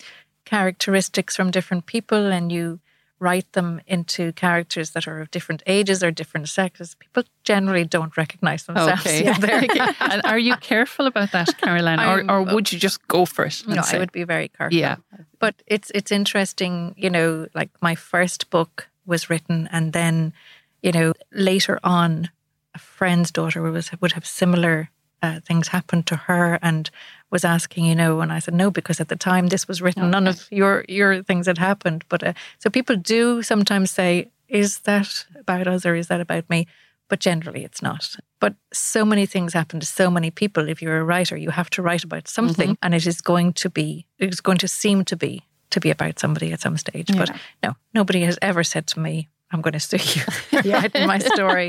characteristics 0.45 1.35
from 1.35 1.51
different 1.51 1.85
people 1.85 2.31
and 2.31 2.51
you 2.51 2.79
write 3.19 3.49
them 3.53 3.79
into 3.87 4.33
characters 4.33 4.91
that 4.91 5.07
are 5.07 5.21
of 5.21 5.31
different 5.31 5.63
ages 5.65 6.03
or 6.03 6.11
different 6.11 6.49
sexes, 6.49 6.95
people 6.95 7.23
generally 7.45 7.85
don't 7.85 8.17
recognize 8.17 8.65
themselves. 8.65 9.05
Okay. 9.05 9.25
and 10.11 10.21
are 10.25 10.37
you 10.37 10.57
careful 10.57 11.07
about 11.07 11.31
that, 11.31 11.57
Caroline, 11.57 12.01
or, 12.01 12.29
or 12.29 12.43
would 12.43 12.71
you 12.73 12.77
just 12.77 13.07
go 13.07 13.25
for 13.25 13.45
it? 13.45 13.63
No, 13.65 13.81
say, 13.81 13.95
I 13.95 13.99
would 13.99 14.11
be 14.11 14.25
very 14.25 14.49
careful. 14.49 14.77
Yeah. 14.77 14.97
But 15.39 15.55
it's 15.67 15.89
it's 15.95 16.11
interesting, 16.11 16.95
you 16.97 17.09
know, 17.09 17.47
like 17.55 17.69
my 17.81 17.95
first 17.95 18.49
book 18.49 18.89
was 19.05 19.29
written 19.29 19.69
and 19.71 19.93
then, 19.93 20.33
you 20.81 20.91
know, 20.91 21.13
later 21.31 21.79
on 21.83 22.29
a 22.73 22.79
friend's 22.79 23.31
daughter 23.31 23.61
was 23.61 23.91
would 24.01 24.13
have 24.13 24.25
similar 24.25 24.89
uh, 25.23 25.39
things 25.39 25.69
happen 25.69 26.03
to 26.03 26.15
her 26.17 26.59
and 26.61 26.89
was 27.31 27.45
asking, 27.45 27.85
you 27.85 27.95
know, 27.95 28.19
and 28.19 28.31
I 28.31 28.39
said 28.39 28.53
no 28.53 28.69
because 28.69 28.99
at 28.99 29.07
the 29.07 29.15
time 29.15 29.47
this 29.47 29.67
was 29.67 29.81
written, 29.81 30.11
none 30.11 30.27
of 30.27 30.47
your 30.51 30.85
your 30.89 31.23
things 31.23 31.47
had 31.47 31.57
happened. 31.57 32.03
But 32.09 32.23
uh, 32.23 32.33
so 32.59 32.69
people 32.69 32.97
do 32.97 33.41
sometimes 33.41 33.89
say, 33.89 34.29
"Is 34.47 34.79
that 34.79 35.25
about 35.39 35.67
us 35.67 35.85
or 35.85 35.95
is 35.95 36.07
that 36.07 36.21
about 36.21 36.49
me?" 36.49 36.67
But 37.07 37.21
generally, 37.21 37.63
it's 37.63 37.81
not. 37.81 38.15
But 38.39 38.55
so 38.73 39.05
many 39.05 39.25
things 39.25 39.53
happen 39.53 39.79
to 39.79 39.85
so 39.85 40.09
many 40.11 40.31
people. 40.31 40.67
If 40.69 40.81
you're 40.81 40.99
a 40.99 41.03
writer, 41.03 41.37
you 41.37 41.51
have 41.51 41.69
to 41.71 41.81
write 41.81 42.03
about 42.03 42.27
something, 42.27 42.77
and 42.81 42.93
it 42.93 43.07
is 43.07 43.21
going 43.21 43.53
to 43.53 43.69
be, 43.69 44.05
it 44.19 44.33
is 44.33 44.41
going 44.41 44.57
to 44.59 44.67
seem 44.67 45.05
to 45.05 45.15
be 45.15 45.43
to 45.69 45.79
be 45.79 45.89
about 45.89 46.19
somebody 46.19 46.51
at 46.51 46.61
some 46.61 46.77
stage. 46.77 47.09
But 47.17 47.31
no, 47.63 47.75
nobody 47.93 48.21
has 48.21 48.37
ever 48.41 48.63
said 48.63 48.87
to 48.87 48.99
me, 48.99 49.29
"I'm 49.53 49.61
going 49.61 49.73
to 49.73 49.79
sue 49.79 49.97
you 49.97 50.21
for 50.61 50.69
writing 50.69 51.07
my 51.07 51.19
story." 51.19 51.67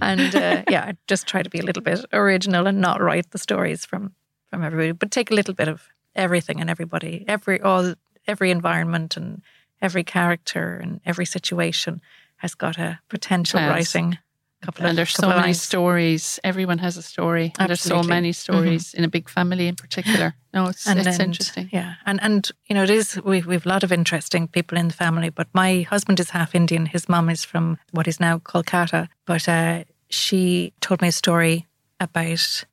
and 0.00 0.34
uh, 0.34 0.62
yeah, 0.68 0.92
just 1.08 1.26
try 1.26 1.42
to 1.42 1.50
be 1.50 1.58
a 1.58 1.64
little 1.64 1.82
bit 1.82 2.04
original 2.12 2.66
and 2.66 2.80
not 2.80 3.00
write 3.00 3.30
the 3.30 3.38
stories 3.38 3.84
from 3.84 4.14
from 4.50 4.62
everybody, 4.62 4.92
but 4.92 5.10
take 5.10 5.30
a 5.30 5.34
little 5.34 5.54
bit 5.54 5.68
of 5.68 5.88
everything 6.14 6.60
and 6.60 6.70
everybody, 6.70 7.24
every 7.26 7.60
all 7.60 7.94
every 8.26 8.50
environment 8.50 9.16
and 9.16 9.42
every 9.80 10.04
character 10.04 10.78
and 10.82 11.00
every 11.04 11.26
situation 11.26 12.00
has 12.36 12.54
got 12.54 12.78
a 12.78 13.00
potential 13.08 13.60
Has. 13.60 13.70
writing. 13.70 14.18
Couple 14.62 14.86
And 14.86 14.96
there's 14.96 15.10
so 15.10 15.22
couple 15.22 15.30
of 15.32 15.36
many 15.38 15.48
lines. 15.48 15.62
stories. 15.62 16.38
Everyone 16.44 16.78
has 16.78 16.96
a 16.96 17.02
story. 17.02 17.52
And 17.58 17.68
there's 17.68 17.80
so 17.82 18.02
many 18.02 18.32
stories 18.32 18.94
in 18.94 19.02
a 19.04 19.08
big 19.08 19.28
family 19.28 19.66
in 19.68 19.74
particular. 19.76 20.34
No, 20.54 20.68
it's, 20.68 20.86
And 20.86 20.98
it's 20.98 21.16
then- 21.16 21.28
interesting. 21.28 21.70
Yeah, 21.72 21.94
and 22.04 22.20
and 22.22 22.50
you 22.68 22.74
know 22.74 22.82
it 22.84 22.90
is 22.90 23.18
we 23.24 23.40
we've 23.40 23.64
a 23.66 23.68
lot 23.68 23.82
of 23.84 23.90
interesting 23.90 24.48
people 24.48 24.76
in 24.78 24.88
the 24.88 24.94
family. 24.94 25.30
But 25.30 25.48
my 25.54 25.86
husband 25.90 26.20
is 26.20 26.30
half 26.30 26.54
Indian. 26.54 26.84
His 26.86 27.08
mum 27.08 27.30
is 27.30 27.42
from 27.44 27.78
what 27.92 28.06
is 28.06 28.20
now 28.20 28.38
Kolkata. 28.38 29.08
But 29.24 29.48
uh, 29.48 29.84
she 30.10 30.72
told 30.80 31.00
me 31.00 31.08
a 31.08 31.12
story 31.12 31.66
about 31.98 32.64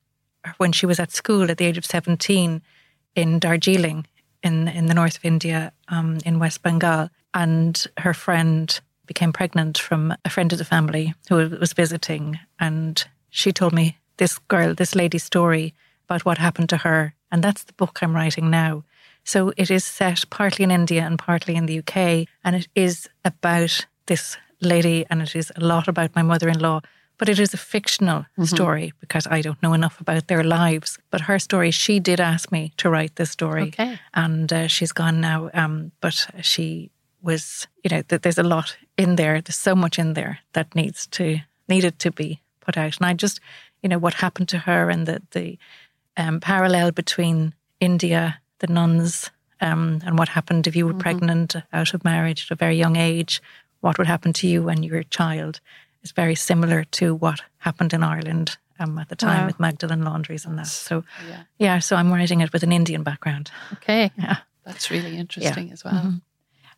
when 0.58 0.72
she 0.72 0.86
was 0.86 1.00
at 1.00 1.10
school 1.12 1.50
at 1.50 1.56
the 1.56 1.64
age 1.64 1.78
of 1.78 1.86
seventeen 1.86 2.60
in 3.14 3.38
Darjeeling 3.38 4.06
in 4.42 4.68
in 4.68 4.86
the 4.86 4.94
north 4.94 5.16
of 5.16 5.24
India, 5.24 5.72
um, 5.88 6.18
in 6.26 6.38
West 6.38 6.62
Bengal, 6.62 7.08
and 7.32 7.86
her 7.96 8.12
friend 8.14 8.80
became 9.10 9.32
pregnant 9.32 9.76
from 9.76 10.14
a 10.24 10.30
friend 10.30 10.52
of 10.52 10.58
the 10.58 10.64
family 10.64 11.14
who 11.28 11.36
was 11.58 11.72
visiting, 11.72 12.38
and 12.60 13.04
she 13.28 13.50
told 13.52 13.72
me 13.72 13.98
this 14.18 14.38
girl, 14.46 14.72
this 14.72 14.94
lady's 14.94 15.24
story 15.24 15.74
about 16.08 16.24
what 16.24 16.38
happened 16.38 16.68
to 16.68 16.76
her, 16.76 17.12
and 17.32 17.42
that's 17.42 17.64
the 17.64 17.72
book 17.72 17.98
I'm 18.02 18.14
writing 18.14 18.50
now. 18.50 18.84
So 19.24 19.52
it 19.56 19.68
is 19.70 19.84
set 19.84 20.30
partly 20.30 20.62
in 20.62 20.70
India 20.70 21.02
and 21.02 21.18
partly 21.18 21.56
in 21.56 21.66
the 21.66 21.78
UK, 21.80 21.96
and 22.44 22.54
it 22.54 22.68
is 22.76 23.08
about 23.24 23.86
this 24.06 24.36
lady, 24.60 25.04
and 25.10 25.20
it 25.22 25.34
is 25.34 25.50
a 25.56 25.64
lot 25.64 25.88
about 25.88 26.14
my 26.14 26.22
mother-in-law. 26.22 26.80
But 27.18 27.28
it 27.28 27.38
is 27.38 27.52
a 27.52 27.58
fictional 27.58 28.24
story 28.44 28.92
because 29.00 29.26
I 29.26 29.42
don't 29.42 29.62
know 29.62 29.74
enough 29.74 30.00
about 30.00 30.26
their 30.28 30.42
lives. 30.44 30.98
But 31.10 31.20
her 31.22 31.38
story, 31.38 31.70
she 31.72 32.00
did 32.00 32.20
ask 32.20 32.50
me 32.52 32.72
to 32.76 32.88
write 32.88 33.16
this 33.16 33.30
story, 33.30 33.62
Okay. 33.68 33.98
and 34.14 34.50
uh, 34.52 34.68
she's 34.68 34.92
gone 34.92 35.20
now. 35.20 35.50
Um, 35.52 35.90
but 36.00 36.26
she 36.40 36.90
was, 37.22 37.66
you 37.84 37.90
know, 37.90 38.02
that 38.08 38.22
there's 38.22 38.38
a 38.38 38.42
lot 38.42 38.76
in 38.96 39.16
there. 39.16 39.40
There's 39.40 39.56
so 39.56 39.74
much 39.74 39.98
in 39.98 40.14
there 40.14 40.38
that 40.52 40.74
needs 40.74 41.06
to 41.08 41.38
needed 41.68 41.98
to 42.00 42.10
be 42.10 42.40
put 42.60 42.76
out. 42.76 42.96
And 42.96 43.06
I 43.06 43.14
just, 43.14 43.40
you 43.82 43.88
know, 43.88 43.98
what 43.98 44.14
happened 44.14 44.48
to 44.50 44.58
her 44.58 44.90
and 44.90 45.06
the 45.06 45.22
the 45.30 45.58
um, 46.16 46.40
parallel 46.40 46.90
between 46.92 47.54
India, 47.80 48.40
the 48.58 48.66
nuns, 48.66 49.30
um, 49.60 50.00
and 50.04 50.18
what 50.18 50.28
happened 50.28 50.66
if 50.66 50.74
you 50.76 50.86
were 50.86 50.94
pregnant 50.94 51.54
out 51.72 51.94
of 51.94 52.04
marriage 52.04 52.46
at 52.46 52.50
a 52.50 52.54
very 52.64 52.76
young 52.76 52.96
age. 52.96 53.40
What 53.80 53.96
would 53.98 54.06
happen 54.08 54.32
to 54.34 54.46
you 54.46 54.62
when 54.62 54.82
you 54.82 54.92
were 54.92 54.98
a 54.98 55.04
child 55.04 55.60
is 56.02 56.12
very 56.12 56.34
similar 56.34 56.84
to 56.84 57.14
what 57.14 57.40
happened 57.58 57.92
in 57.94 58.02
Ireland 58.02 58.58
um, 58.78 58.98
at 58.98 59.08
the 59.08 59.16
time 59.16 59.40
Wow. 59.42 59.46
with 59.46 59.60
Magdalene 59.60 60.02
Laundries 60.04 60.44
and 60.46 60.58
that. 60.58 60.66
So, 60.66 61.04
Yeah. 61.28 61.42
yeah, 61.58 61.78
so 61.78 61.96
I'm 61.96 62.12
writing 62.12 62.40
it 62.42 62.52
with 62.52 62.62
an 62.62 62.72
Indian 62.72 63.02
background. 63.02 63.50
Okay. 63.74 64.10
Yeah. 64.18 64.38
That's 64.64 64.90
really 64.90 65.16
interesting 65.16 65.72
as 65.72 65.82
well. 65.84 66.14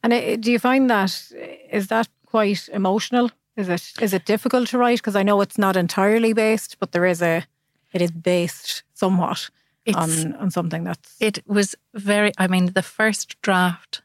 And 0.02 0.12
it, 0.12 0.40
do 0.40 0.50
you 0.50 0.59
find 0.59 0.90
that 0.90 1.32
is 1.71 1.87
that 1.87 2.09
quite 2.26 2.68
emotional? 2.73 3.30
Is 3.56 3.68
it 3.68 3.92
is 4.00 4.12
it 4.12 4.25
difficult 4.25 4.68
to 4.68 4.78
write? 4.78 4.99
Because 4.99 5.16
I 5.16 5.23
know 5.23 5.40
it's 5.42 5.59
not 5.59 5.76
entirely 5.76 6.32
based, 6.32 6.78
but 6.78 6.92
there 6.92 7.06
is 7.06 7.23
a 7.23 7.44
it 7.92 8.02
is 8.02 8.11
based 8.11 8.82
somewhat 8.94 9.50
It's, 9.85 9.97
on 9.97 10.35
on 10.35 10.50
something 10.50 10.85
that's 10.85 11.16
it 11.21 11.38
was 11.47 11.75
very, 11.94 12.32
I 12.38 12.49
mean, 12.49 12.73
the 12.73 12.82
first 12.82 13.40
draft 13.42 14.02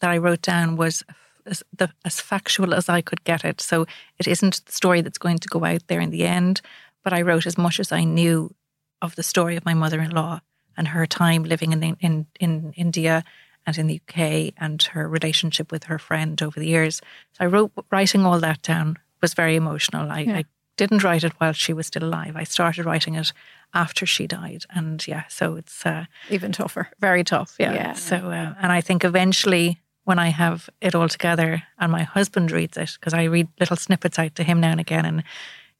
that 0.00 0.10
I 0.10 0.18
wrote 0.18 0.42
down 0.42 0.76
was 0.76 1.04
as, 1.44 1.62
the, 1.76 1.88
as 2.04 2.20
factual 2.20 2.74
as 2.74 2.88
I 2.88 3.02
could 3.02 3.24
get 3.24 3.44
it. 3.44 3.60
So 3.60 3.86
it 4.18 4.26
isn't 4.26 4.64
the 4.64 4.72
story 4.72 5.02
that's 5.02 5.18
going 5.18 5.38
to 5.38 5.48
go 5.48 5.64
out 5.64 5.86
there 5.86 6.00
in 6.00 6.10
the 6.10 6.24
end, 6.24 6.60
but 7.04 7.12
I 7.12 7.22
wrote 7.22 7.46
as 7.46 7.58
much 7.58 7.80
as 7.80 7.92
I 7.92 8.04
knew 8.04 8.54
of 9.02 9.14
the 9.14 9.22
story 9.22 9.56
of 9.56 9.64
my 9.64 9.74
mother-in-law 9.74 10.40
and 10.76 10.88
her 10.88 11.06
time 11.06 11.44
living 11.44 11.72
in 11.72 11.96
in 12.00 12.26
in 12.40 12.72
India 12.76 13.22
and 13.66 13.76
in 13.78 13.86
the 13.86 14.00
UK 14.06 14.54
and 14.58 14.82
her 14.84 15.08
relationship 15.08 15.72
with 15.72 15.84
her 15.84 15.98
friend 15.98 16.40
over 16.42 16.60
the 16.60 16.68
years. 16.68 17.00
So 17.32 17.44
I 17.44 17.46
wrote 17.46 17.72
writing 17.90 18.24
all 18.24 18.38
that 18.40 18.62
down 18.62 18.98
was 19.20 19.34
very 19.34 19.56
emotional. 19.56 20.10
I, 20.10 20.20
yeah. 20.20 20.36
I 20.38 20.44
didn't 20.76 21.02
write 21.02 21.24
it 21.24 21.32
while 21.38 21.52
she 21.52 21.72
was 21.72 21.86
still 21.86 22.04
alive. 22.04 22.36
I 22.36 22.44
started 22.44 22.84
writing 22.84 23.14
it 23.14 23.32
after 23.74 24.06
she 24.06 24.26
died, 24.26 24.64
and 24.70 25.06
yeah, 25.06 25.24
so 25.28 25.56
it's 25.56 25.84
uh, 25.84 26.04
even 26.30 26.52
tougher. 26.52 26.88
Very 27.00 27.24
tough, 27.24 27.56
yeah. 27.58 27.72
yeah. 27.72 27.92
So, 27.94 28.16
uh, 28.16 28.54
and 28.60 28.72
I 28.72 28.80
think 28.80 29.04
eventually, 29.04 29.80
when 30.04 30.18
I 30.18 30.28
have 30.28 30.70
it 30.80 30.94
all 30.94 31.08
together, 31.08 31.62
and 31.78 31.90
my 31.90 32.04
husband 32.04 32.52
reads 32.52 32.76
it, 32.76 32.96
because 32.98 33.14
I 33.14 33.24
read 33.24 33.48
little 33.58 33.76
snippets 33.76 34.18
out 34.18 34.34
to 34.36 34.44
him 34.44 34.60
now 34.60 34.70
and 34.70 34.80
again, 34.80 35.04
and 35.04 35.24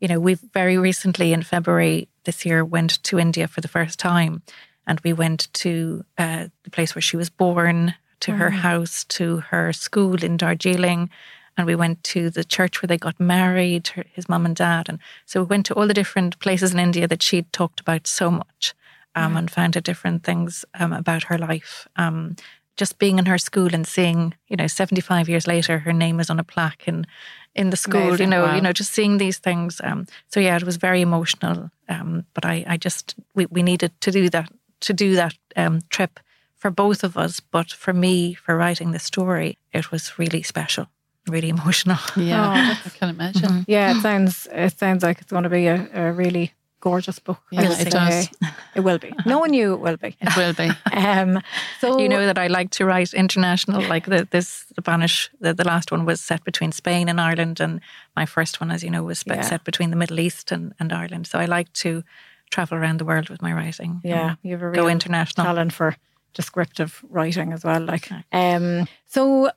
you 0.01 0.09
know, 0.09 0.21
we 0.21 0.35
very 0.35 0.77
recently 0.77 1.33
in 1.33 1.43
February 1.43 2.09
this 2.25 2.45
year 2.45 2.65
went 2.65 3.03
to 3.05 3.19
India 3.19 3.49
for 3.49 3.61
the 3.61 3.69
first 3.69 3.99
time, 3.99 4.43
and 4.87 5.01
we 5.01 5.13
went 5.13 5.53
to 5.55 6.05
uh, 6.19 6.47
the 6.65 6.71
place 6.71 6.95
where 6.95 7.03
she 7.03 7.17
was 7.17 7.31
born, 7.31 7.95
to 8.21 8.33
her 8.33 8.51
mm. 8.51 8.55
house, 8.55 9.05
to 9.05 9.39
her 9.39 9.73
school 9.73 10.23
in 10.23 10.37
Darjeeling, 10.37 11.11
and 11.57 11.67
we 11.67 11.75
went 11.75 12.03
to 12.05 12.31
the 12.31 12.45
church 12.45 12.83
where 12.83 12.89
they 12.89 12.99
got 12.99 13.19
married, 13.19 13.89
her, 13.89 14.05
his 14.13 14.29
mum 14.29 14.45
and 14.45 14.57
dad. 14.57 14.89
And 14.89 14.99
so 15.25 15.41
we 15.41 15.47
went 15.47 15.67
to 15.67 15.75
all 15.75 15.87
the 15.87 15.95
different 15.95 16.39
places 16.39 16.73
in 16.73 16.79
India 16.79 17.09
that 17.09 17.23
she'd 17.23 17.53
talked 17.53 17.81
about 17.81 18.07
so 18.07 18.31
much 18.31 18.75
um, 19.15 19.35
mm. 19.35 19.39
and 19.39 19.51
found 19.51 19.77
out 19.77 19.85
different 19.85 20.23
things 20.23 20.65
um, 20.75 20.93
about 20.93 21.25
her 21.25 21.39
life. 21.39 21.89
Um, 21.97 22.37
just 22.77 22.99
being 22.99 23.19
in 23.19 23.25
her 23.25 23.39
school 23.39 23.75
and 23.75 23.87
seeing, 23.87 24.35
you 24.49 24.57
know, 24.57 24.67
75 24.67 25.31
years 25.31 25.47
later, 25.47 25.79
her 25.79 25.95
name 25.95 26.21
is 26.21 26.29
on 26.29 26.39
a 26.39 26.45
plaque 26.45 26.87
in, 26.87 27.07
in 27.55 27.71
the 27.71 27.77
school, 27.77 28.09
Amazing. 28.09 28.27
you 28.27 28.31
know, 28.31 28.43
wow. 28.43 28.55
you 28.55 28.61
know, 28.61 28.73
just 28.73 28.93
seeing 28.93 29.17
these 29.17 29.39
things. 29.39 29.81
Um, 29.83 30.07
so 30.29 30.41
yeah, 30.41 30.57
it 30.57 30.65
was 30.65 30.77
very 30.77 31.01
emotional. 31.01 31.71
Um, 31.89 32.27
but 32.35 32.45
I, 32.45 32.65
I 32.67 32.77
just, 32.77 33.15
we, 33.35 33.47
we 33.47 33.63
needed 33.63 33.99
to 34.03 34.11
do 34.11 34.29
that, 34.29 34.53
to 34.81 34.93
do 34.93 35.15
that 35.15 35.35
um, 35.57 35.81
trip 35.89 36.21
for 36.55 36.71
both 36.71 37.05
of 37.05 37.17
us. 37.17 37.41
But 37.41 37.71
for 37.71 37.93
me, 37.93 38.35
for 38.35 38.57
writing 38.57 38.93
the 38.93 38.99
story, 38.99 39.59
it 39.73 39.91
was 39.91 40.19
really 40.19 40.43
special 40.43 40.89
really 41.29 41.49
emotional. 41.57 41.99
Yeah, 42.17 42.77
oh, 42.77 42.81
I 42.85 42.89
can 42.91 43.11
imagine. 43.11 43.43
Mm-hmm. 43.43 43.63
Yeah, 43.67 43.97
it 43.97 44.03
sounds 44.03 44.49
it 44.53 44.79
sounds 44.79 45.03
like 45.03 45.21
it's 45.21 45.31
going 45.31 45.45
to 45.45 45.51
be 45.51 45.67
a, 45.67 45.89
a 45.93 46.13
really 46.13 46.53
gorgeous 46.81 47.19
book. 47.19 47.41
Yeah, 47.51 47.73
it 47.81 47.91
does. 47.91 48.29
It 48.75 48.81
will 48.81 48.99
be. 48.99 49.13
No 49.25 49.39
one 49.39 49.51
knew 49.51 49.73
it 49.73 49.81
will 49.81 49.97
be. 49.97 50.17
It 50.21 50.37
will 50.37 50.53
be. 50.53 50.71
um, 50.93 51.41
so 51.81 51.99
you 51.99 52.09
know 52.09 52.27
that 52.27 52.39
I 52.39 52.47
like 52.47 52.71
to 52.73 52.85
write 52.85 53.13
international. 53.15 53.83
Like 53.83 54.07
the, 54.07 54.29
this 54.31 54.67
Spanish, 54.79 55.31
the, 55.41 55.55
the 55.55 55.65
last 55.65 55.91
one 55.91 56.05
was 56.05 56.21
set 56.21 56.45
between 56.45 56.73
Spain 56.73 57.09
and 57.09 57.21
Ireland, 57.21 57.61
and 57.61 57.81
my 58.15 58.27
first 58.27 58.61
one, 58.61 58.71
as 58.71 58.83
you 58.85 58.91
know, 58.91 59.03
was 59.03 59.25
yeah. 59.27 59.41
set 59.41 59.65
between 59.65 59.91
the 59.91 59.97
Middle 59.97 60.21
East 60.21 60.53
and, 60.53 60.75
and 60.79 60.93
Ireland. 60.93 61.27
So 61.27 61.39
I 61.39 61.47
like 61.47 61.73
to 61.85 62.05
travel 62.51 62.79
around 62.79 62.99
the 62.99 63.05
world 63.05 63.29
with 63.29 63.43
my 63.43 63.53
writing. 63.53 64.01
Yeah, 64.05 64.37
you 64.43 64.53
have 64.53 64.63
a 64.63 64.71
real 64.71 64.85
go 64.85 64.89
international 64.89 65.45
talent 65.45 65.73
for 65.73 65.97
descriptive 66.35 67.05
writing 67.09 67.53
as 67.53 67.65
well. 67.65 67.81
Like, 67.81 68.11
um, 68.33 68.87
so 69.07 69.51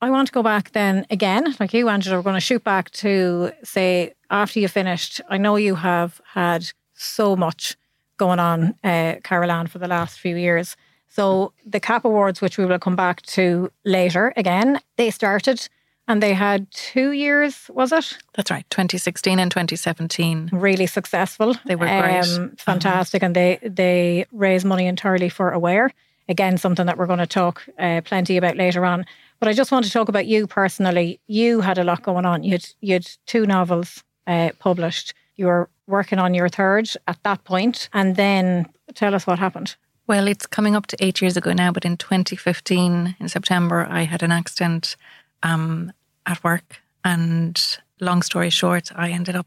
I 0.00 0.10
want 0.10 0.28
to 0.28 0.32
go 0.32 0.42
back 0.42 0.72
then 0.72 1.06
again, 1.10 1.54
like 1.58 1.72
you, 1.72 1.88
Angela. 1.88 2.16
We're 2.16 2.22
going 2.22 2.34
to 2.34 2.40
shoot 2.40 2.64
back 2.64 2.90
to 2.92 3.52
say 3.62 4.14
after 4.30 4.60
you 4.60 4.68
finished. 4.68 5.20
I 5.28 5.38
know 5.38 5.56
you 5.56 5.74
have 5.76 6.20
had 6.34 6.70
so 6.94 7.36
much 7.36 7.76
going 8.16 8.38
on, 8.38 8.74
uh, 8.82 9.16
Carolann, 9.22 9.68
for 9.68 9.78
the 9.78 9.88
last 9.88 10.18
few 10.18 10.36
years. 10.36 10.76
So 11.08 11.52
the 11.64 11.80
CAP 11.80 12.04
Awards, 12.04 12.40
which 12.40 12.58
we 12.58 12.66
will 12.66 12.78
come 12.78 12.96
back 12.96 13.22
to 13.22 13.70
later 13.84 14.32
again, 14.36 14.80
they 14.96 15.10
started 15.10 15.68
and 16.08 16.22
they 16.22 16.34
had 16.34 16.70
two 16.70 17.12
years, 17.12 17.70
was 17.72 17.92
it? 17.92 18.16
That's 18.34 18.50
right, 18.50 18.64
2016 18.70 19.38
and 19.38 19.50
2017. 19.50 20.50
Really 20.52 20.86
successful. 20.86 21.54
They 21.64 21.76
were 21.76 21.86
great. 21.86 22.20
Um, 22.20 22.56
fantastic. 22.56 23.22
Uh-huh. 23.22 23.26
And 23.26 23.36
they, 23.36 23.58
they 23.62 24.26
raised 24.32 24.64
money 24.64 24.86
entirely 24.86 25.28
for 25.28 25.50
Aware. 25.50 25.92
Again, 26.28 26.58
something 26.58 26.86
that 26.86 26.98
we're 26.98 27.06
going 27.06 27.20
to 27.20 27.26
talk 27.26 27.64
uh, 27.78 28.00
plenty 28.04 28.36
about 28.36 28.56
later 28.56 28.84
on. 28.84 29.04
But 29.38 29.48
I 29.48 29.52
just 29.52 29.70
want 29.70 29.84
to 29.84 29.90
talk 29.90 30.08
about 30.08 30.26
you 30.26 30.46
personally. 30.46 31.20
You 31.26 31.60
had 31.60 31.78
a 31.78 31.84
lot 31.84 32.02
going 32.02 32.24
on. 32.24 32.42
You 32.42 32.52
had, 32.52 32.66
you 32.80 32.94
had 32.94 33.08
two 33.26 33.46
novels 33.46 34.02
uh, 34.26 34.50
published. 34.58 35.14
You 35.36 35.46
were 35.46 35.68
working 35.86 36.18
on 36.18 36.34
your 36.34 36.48
third 36.48 36.88
at 37.06 37.22
that 37.22 37.44
point. 37.44 37.88
point, 37.88 37.88
and 37.92 38.16
then 38.16 38.66
tell 38.94 39.14
us 39.14 39.26
what 39.26 39.38
happened. 39.38 39.76
Well, 40.06 40.28
it's 40.28 40.46
coming 40.46 40.76
up 40.76 40.86
to 40.88 40.96
eight 41.04 41.20
years 41.20 41.36
ago 41.36 41.52
now, 41.52 41.72
but 41.72 41.84
in 41.84 41.96
2015, 41.96 43.16
in 43.18 43.28
September, 43.28 43.86
I 43.90 44.02
had 44.02 44.22
an 44.22 44.30
accident 44.30 44.96
um, 45.42 45.92
at 46.26 46.42
work. 46.44 46.82
And 47.04 47.60
long 48.00 48.22
story 48.22 48.50
short, 48.50 48.90
I 48.94 49.10
ended 49.10 49.36
up 49.36 49.46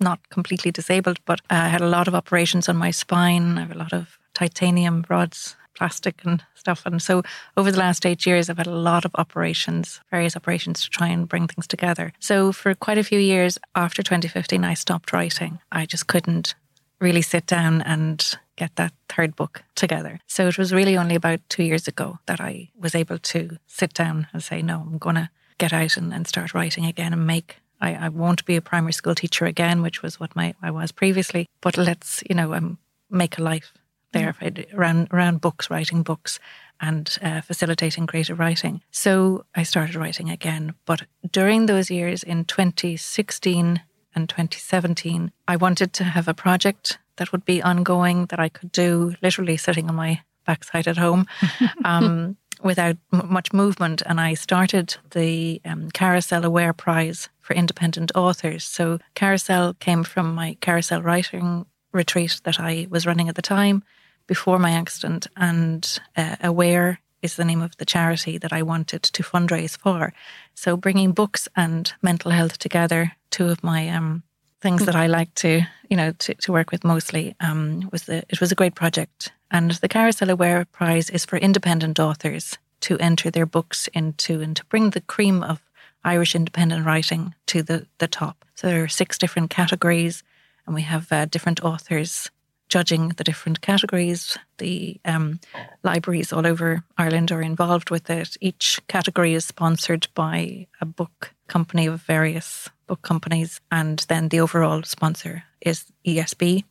not 0.00 0.28
completely 0.28 0.70
disabled, 0.70 1.18
but 1.24 1.40
I 1.50 1.68
had 1.68 1.80
a 1.80 1.88
lot 1.88 2.06
of 2.06 2.14
operations 2.14 2.68
on 2.68 2.76
my 2.76 2.92
spine. 2.92 3.58
I 3.58 3.62
have 3.62 3.74
a 3.74 3.78
lot 3.78 3.92
of 3.92 4.18
titanium 4.34 5.04
rods 5.08 5.56
plastic 5.78 6.24
and 6.24 6.42
stuff. 6.54 6.84
And 6.84 7.00
so 7.00 7.22
over 7.56 7.70
the 7.70 7.78
last 7.78 8.04
eight 8.04 8.26
years, 8.26 8.50
I've 8.50 8.58
had 8.58 8.66
a 8.66 8.72
lot 8.90 9.04
of 9.04 9.12
operations, 9.14 10.00
various 10.10 10.36
operations 10.36 10.82
to 10.82 10.90
try 10.90 11.06
and 11.06 11.28
bring 11.28 11.46
things 11.46 11.68
together. 11.68 12.12
So 12.18 12.52
for 12.52 12.74
quite 12.74 12.98
a 12.98 13.04
few 13.04 13.20
years 13.20 13.58
after 13.76 14.02
2015, 14.02 14.64
I 14.64 14.74
stopped 14.74 15.12
writing. 15.12 15.60
I 15.70 15.86
just 15.86 16.08
couldn't 16.08 16.56
really 17.00 17.22
sit 17.22 17.46
down 17.46 17.80
and 17.82 18.36
get 18.56 18.74
that 18.74 18.92
third 19.08 19.36
book 19.36 19.62
together. 19.76 20.18
So 20.26 20.48
it 20.48 20.58
was 20.58 20.72
really 20.72 20.96
only 20.96 21.14
about 21.14 21.40
two 21.48 21.62
years 21.62 21.86
ago 21.86 22.18
that 22.26 22.40
I 22.40 22.70
was 22.76 22.96
able 22.96 23.18
to 23.18 23.56
sit 23.68 23.94
down 23.94 24.26
and 24.32 24.42
say, 24.42 24.62
no, 24.62 24.80
I'm 24.80 24.98
going 24.98 25.14
to 25.14 25.30
get 25.58 25.72
out 25.72 25.96
and, 25.96 26.12
and 26.12 26.26
start 26.26 26.54
writing 26.54 26.86
again 26.86 27.12
and 27.12 27.26
make 27.26 27.56
I, 27.80 27.94
I, 27.94 28.08
won't 28.08 28.44
be 28.44 28.56
a 28.56 28.60
primary 28.60 28.92
school 28.92 29.14
teacher 29.14 29.44
again, 29.44 29.82
which 29.82 30.02
was 30.02 30.18
what 30.18 30.34
my 30.34 30.54
I 30.62 30.70
was 30.70 30.90
previously. 30.90 31.46
But 31.60 31.76
let's, 31.76 32.22
you 32.28 32.34
know, 32.34 32.52
um, 32.54 32.78
make 33.10 33.38
a 33.38 33.42
life 33.42 33.72
there 34.12 34.34
around 34.74 35.08
around 35.12 35.40
books, 35.40 35.70
writing 35.70 36.02
books, 36.02 36.40
and 36.80 37.18
uh, 37.22 37.40
facilitating 37.40 38.06
creative 38.06 38.38
writing. 38.38 38.82
So 38.90 39.44
I 39.54 39.62
started 39.62 39.94
writing 39.94 40.30
again. 40.30 40.74
But 40.86 41.02
during 41.30 41.66
those 41.66 41.90
years, 41.90 42.22
in 42.22 42.44
2016 42.44 43.82
and 44.14 44.28
2017, 44.28 45.32
I 45.46 45.56
wanted 45.56 45.92
to 45.94 46.04
have 46.04 46.28
a 46.28 46.34
project 46.34 46.98
that 47.16 47.32
would 47.32 47.44
be 47.44 47.62
ongoing 47.62 48.26
that 48.26 48.40
I 48.40 48.48
could 48.48 48.72
do 48.72 49.14
literally 49.22 49.56
sitting 49.56 49.88
on 49.88 49.94
my 49.94 50.22
backside 50.46 50.88
at 50.88 50.96
home. 50.96 51.26
Um, 51.84 52.36
without 52.62 52.96
m- 53.12 53.32
much 53.32 53.52
movement, 53.52 54.02
and 54.06 54.20
I 54.20 54.34
started 54.34 54.96
the 55.10 55.60
um, 55.64 55.90
Carousel 55.90 56.44
Aware 56.44 56.72
Prize 56.72 57.28
for 57.40 57.54
independent 57.54 58.12
authors. 58.14 58.64
So, 58.64 58.98
Carousel 59.14 59.74
came 59.74 60.04
from 60.04 60.34
my 60.34 60.56
Carousel 60.60 61.02
writing 61.02 61.66
retreat 61.92 62.40
that 62.44 62.60
I 62.60 62.86
was 62.90 63.06
running 63.06 63.28
at 63.28 63.34
the 63.34 63.42
time 63.42 63.82
before 64.26 64.58
my 64.58 64.72
accident, 64.72 65.26
and 65.36 65.98
uh, 66.16 66.36
Aware 66.42 67.00
is 67.22 67.36
the 67.36 67.44
name 67.44 67.62
of 67.62 67.76
the 67.78 67.84
charity 67.84 68.38
that 68.38 68.52
I 68.52 68.62
wanted 68.62 69.02
to 69.02 69.22
fundraise 69.22 69.76
for. 69.76 70.12
So 70.54 70.76
bringing 70.76 71.12
books 71.12 71.48
and 71.56 71.92
mental 72.02 72.30
health 72.30 72.58
together, 72.58 73.12
two 73.30 73.48
of 73.48 73.64
my 73.64 73.88
um, 73.88 74.22
things 74.60 74.84
that 74.86 74.96
I 74.96 75.06
like 75.06 75.34
to, 75.36 75.62
you 75.88 75.96
know, 75.96 76.12
to, 76.12 76.34
to 76.34 76.52
work 76.52 76.70
with 76.70 76.84
mostly, 76.84 77.34
um, 77.40 77.88
was 77.92 78.04
the, 78.04 78.18
it 78.28 78.40
was 78.40 78.52
a 78.52 78.56
great 78.56 78.74
project. 78.74 79.32
And 79.50 79.72
the 79.72 79.88
Carousel 79.88 80.30
Aware 80.30 80.66
Prize 80.66 81.10
is 81.10 81.24
for 81.24 81.38
independent 81.38 81.98
authors 81.98 82.58
to 82.80 82.98
enter 82.98 83.30
their 83.30 83.46
books 83.46 83.88
into 83.88 84.40
and 84.40 84.56
to 84.56 84.64
bring 84.66 84.90
the 84.90 85.00
cream 85.00 85.42
of 85.42 85.62
Irish 86.04 86.34
independent 86.34 86.86
writing 86.86 87.34
to 87.46 87.62
the, 87.62 87.86
the 87.98 88.08
top. 88.08 88.44
So 88.54 88.66
there 88.66 88.84
are 88.84 88.88
six 88.88 89.18
different 89.18 89.50
categories, 89.50 90.22
and 90.66 90.74
we 90.74 90.82
have 90.82 91.10
uh, 91.12 91.26
different 91.26 91.62
authors 91.64 92.30
judging 92.68 93.08
the 93.10 93.24
different 93.24 93.62
categories. 93.62 94.36
The 94.58 95.00
um, 95.04 95.40
libraries 95.82 96.32
all 96.32 96.46
over 96.46 96.84
Ireland 96.98 97.32
are 97.32 97.40
involved 97.40 97.90
with 97.90 98.10
it. 98.10 98.36
Each 98.40 98.78
category 98.88 99.34
is 99.34 99.46
sponsored 99.46 100.08
by 100.14 100.66
a 100.80 100.84
book 100.84 101.32
company 101.48 101.86
of 101.86 102.02
various 102.02 102.68
book 102.86 103.02
companies, 103.02 103.60
and 103.72 104.04
then 104.08 104.28
the 104.28 104.40
overall 104.40 104.82
sponsor 104.82 105.44
is 105.62 105.86
ESB 106.06 106.64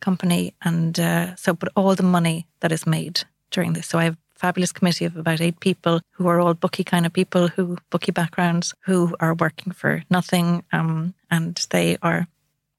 company. 0.00 0.54
And 0.62 0.98
uh, 0.98 1.36
so, 1.36 1.54
but 1.54 1.70
all 1.76 1.94
the 1.94 2.02
money 2.02 2.46
that 2.60 2.72
is 2.72 2.86
made 2.86 3.22
during 3.50 3.72
this. 3.72 3.86
So 3.86 3.98
I 3.98 4.04
have 4.04 4.14
a 4.14 4.38
fabulous 4.38 4.72
committee 4.72 5.04
of 5.04 5.16
about 5.16 5.40
eight 5.40 5.60
people 5.60 6.00
who 6.12 6.26
are 6.26 6.40
all 6.40 6.54
bookie 6.54 6.84
kind 6.84 7.06
of 7.06 7.12
people, 7.12 7.48
who 7.48 7.78
bookie 7.90 8.12
backgrounds, 8.12 8.74
who 8.80 9.14
are 9.20 9.34
working 9.34 9.72
for 9.72 10.04
nothing, 10.10 10.64
um, 10.72 11.14
and 11.30 11.66
they 11.70 11.96
are 12.02 12.26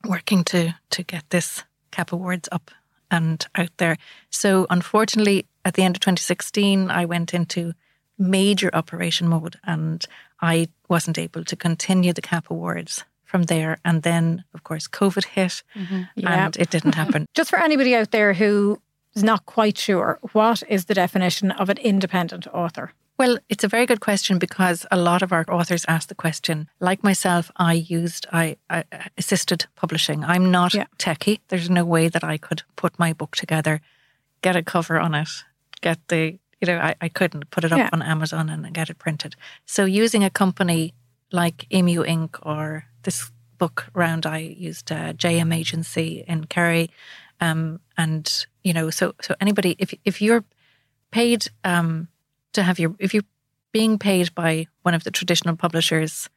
working 0.06 0.44
to 0.46 0.76
to 0.90 1.04
get 1.04 1.30
this 1.30 1.64
CAP 1.92 2.12
Awards 2.12 2.48
up 2.52 2.72
and 3.12 3.46
out 3.56 3.76
there. 3.78 3.98
So, 4.30 4.68
unfortunately, 4.70 5.46
at 5.66 5.74
the 5.74 5.84
end 5.84 5.96
of 5.96 6.02
2016, 6.02 6.92
I 6.92 7.06
went 7.06 7.34
into 7.34 7.74
major 8.18 8.70
operation 8.74 9.28
mode 9.28 9.58
and 9.64 10.06
I 10.42 10.68
wasn't 10.88 11.18
able 11.18 11.44
to 11.46 11.56
continue 11.56 12.14
the 12.14 12.22
CAP 12.22 12.50
Awards 12.50 13.04
from 13.30 13.44
there. 13.44 13.78
And 13.86 14.02
then, 14.02 14.44
of 14.54 14.64
course, 14.64 14.88
COVID 14.88 15.26
hit 15.26 15.64
mm-hmm. 15.76 16.02
yeah. 16.16 16.46
and 16.46 16.58
it 16.58 16.70
didn't 16.72 16.96
happen. 17.04 17.26
Just 17.36 17.50
for 17.50 17.60
anybody 17.60 17.96
out 17.96 18.10
there 18.12 18.34
who 18.34 18.82
is 19.16 19.24
not 19.24 19.46
quite 19.46 19.78
sure, 19.78 20.20
what 20.34 20.64
is 20.68 20.86
the 20.86 20.94
definition 20.94 21.52
of 21.52 21.70
an 21.70 21.78
independent 21.78 22.48
author? 22.48 22.92
Well, 23.20 23.38
it's 23.50 23.66
a 23.66 23.68
very 23.68 23.86
good 23.86 24.00
question 24.00 24.40
because 24.40 24.86
a 24.92 24.96
lot 24.98 25.22
of 25.22 25.32
our 25.34 25.46
authors 25.50 25.86
ask 25.88 26.08
the 26.08 26.16
question. 26.16 26.70
Like 26.80 27.04
myself, 27.04 27.52
I 27.58 27.74
used 27.74 28.26
I, 28.32 28.56
I 28.70 28.84
assisted 29.18 29.68
publishing. 29.76 30.24
I'm 30.24 30.50
not 30.52 30.74
Yeah. 30.74 30.86
techie. 30.98 31.40
There's 31.50 31.70
no 31.70 31.84
way 31.86 32.10
that 32.10 32.24
I 32.24 32.38
could 32.38 32.64
put 32.78 32.98
my 32.98 33.14
book 33.14 33.36
together, 33.36 33.82
get 34.42 34.56
a 34.56 34.64
cover 34.64 35.00
on 35.00 35.16
it, 35.16 35.30
get 35.82 36.00
the 36.08 36.40
you 36.62 36.68
know 36.68 36.80
I, 36.80 36.96
I 37.02 37.10
couldn't 37.10 37.50
put 37.52 37.64
it 37.66 37.72
up 37.74 37.78
Yeah. 37.78 37.90
on 37.92 38.02
Amazon 38.02 38.50
and 38.50 38.74
get 38.74 38.90
it 38.90 38.98
printed. 39.00 39.36
So 39.66 39.84
using 39.84 40.24
a 40.24 40.30
company 40.30 40.94
like 41.32 41.66
Emu 41.72 42.04
Inc. 42.04 42.40
or 42.46 42.86
this 43.04 43.32
book 43.58 43.88
round, 43.94 44.26
I 44.26 44.38
used 44.40 44.92
uh, 44.92 45.14
JM 45.14 45.54
Agency 45.54 46.24
in 46.28 46.46
Kerry, 46.46 46.90
um, 47.42 47.80
and 47.98 48.46
you 48.64 48.74
know 48.74 48.90
so 48.90 49.14
so 49.22 49.36
anybody 49.42 49.76
if 49.80 49.94
if 50.06 50.22
you're 50.22 50.44
paid 51.12 51.48
um, 51.64 52.08
to 52.54 52.64
have 52.64 52.80
your 52.80 52.96
if 53.00 53.14
you're 53.14 53.24
being 53.72 54.00
paid 54.00 54.34
by 54.36 54.66
one 54.84 54.94
of 54.96 55.04
the 55.04 55.12
traditional 55.12 55.56
publishers 55.56 56.30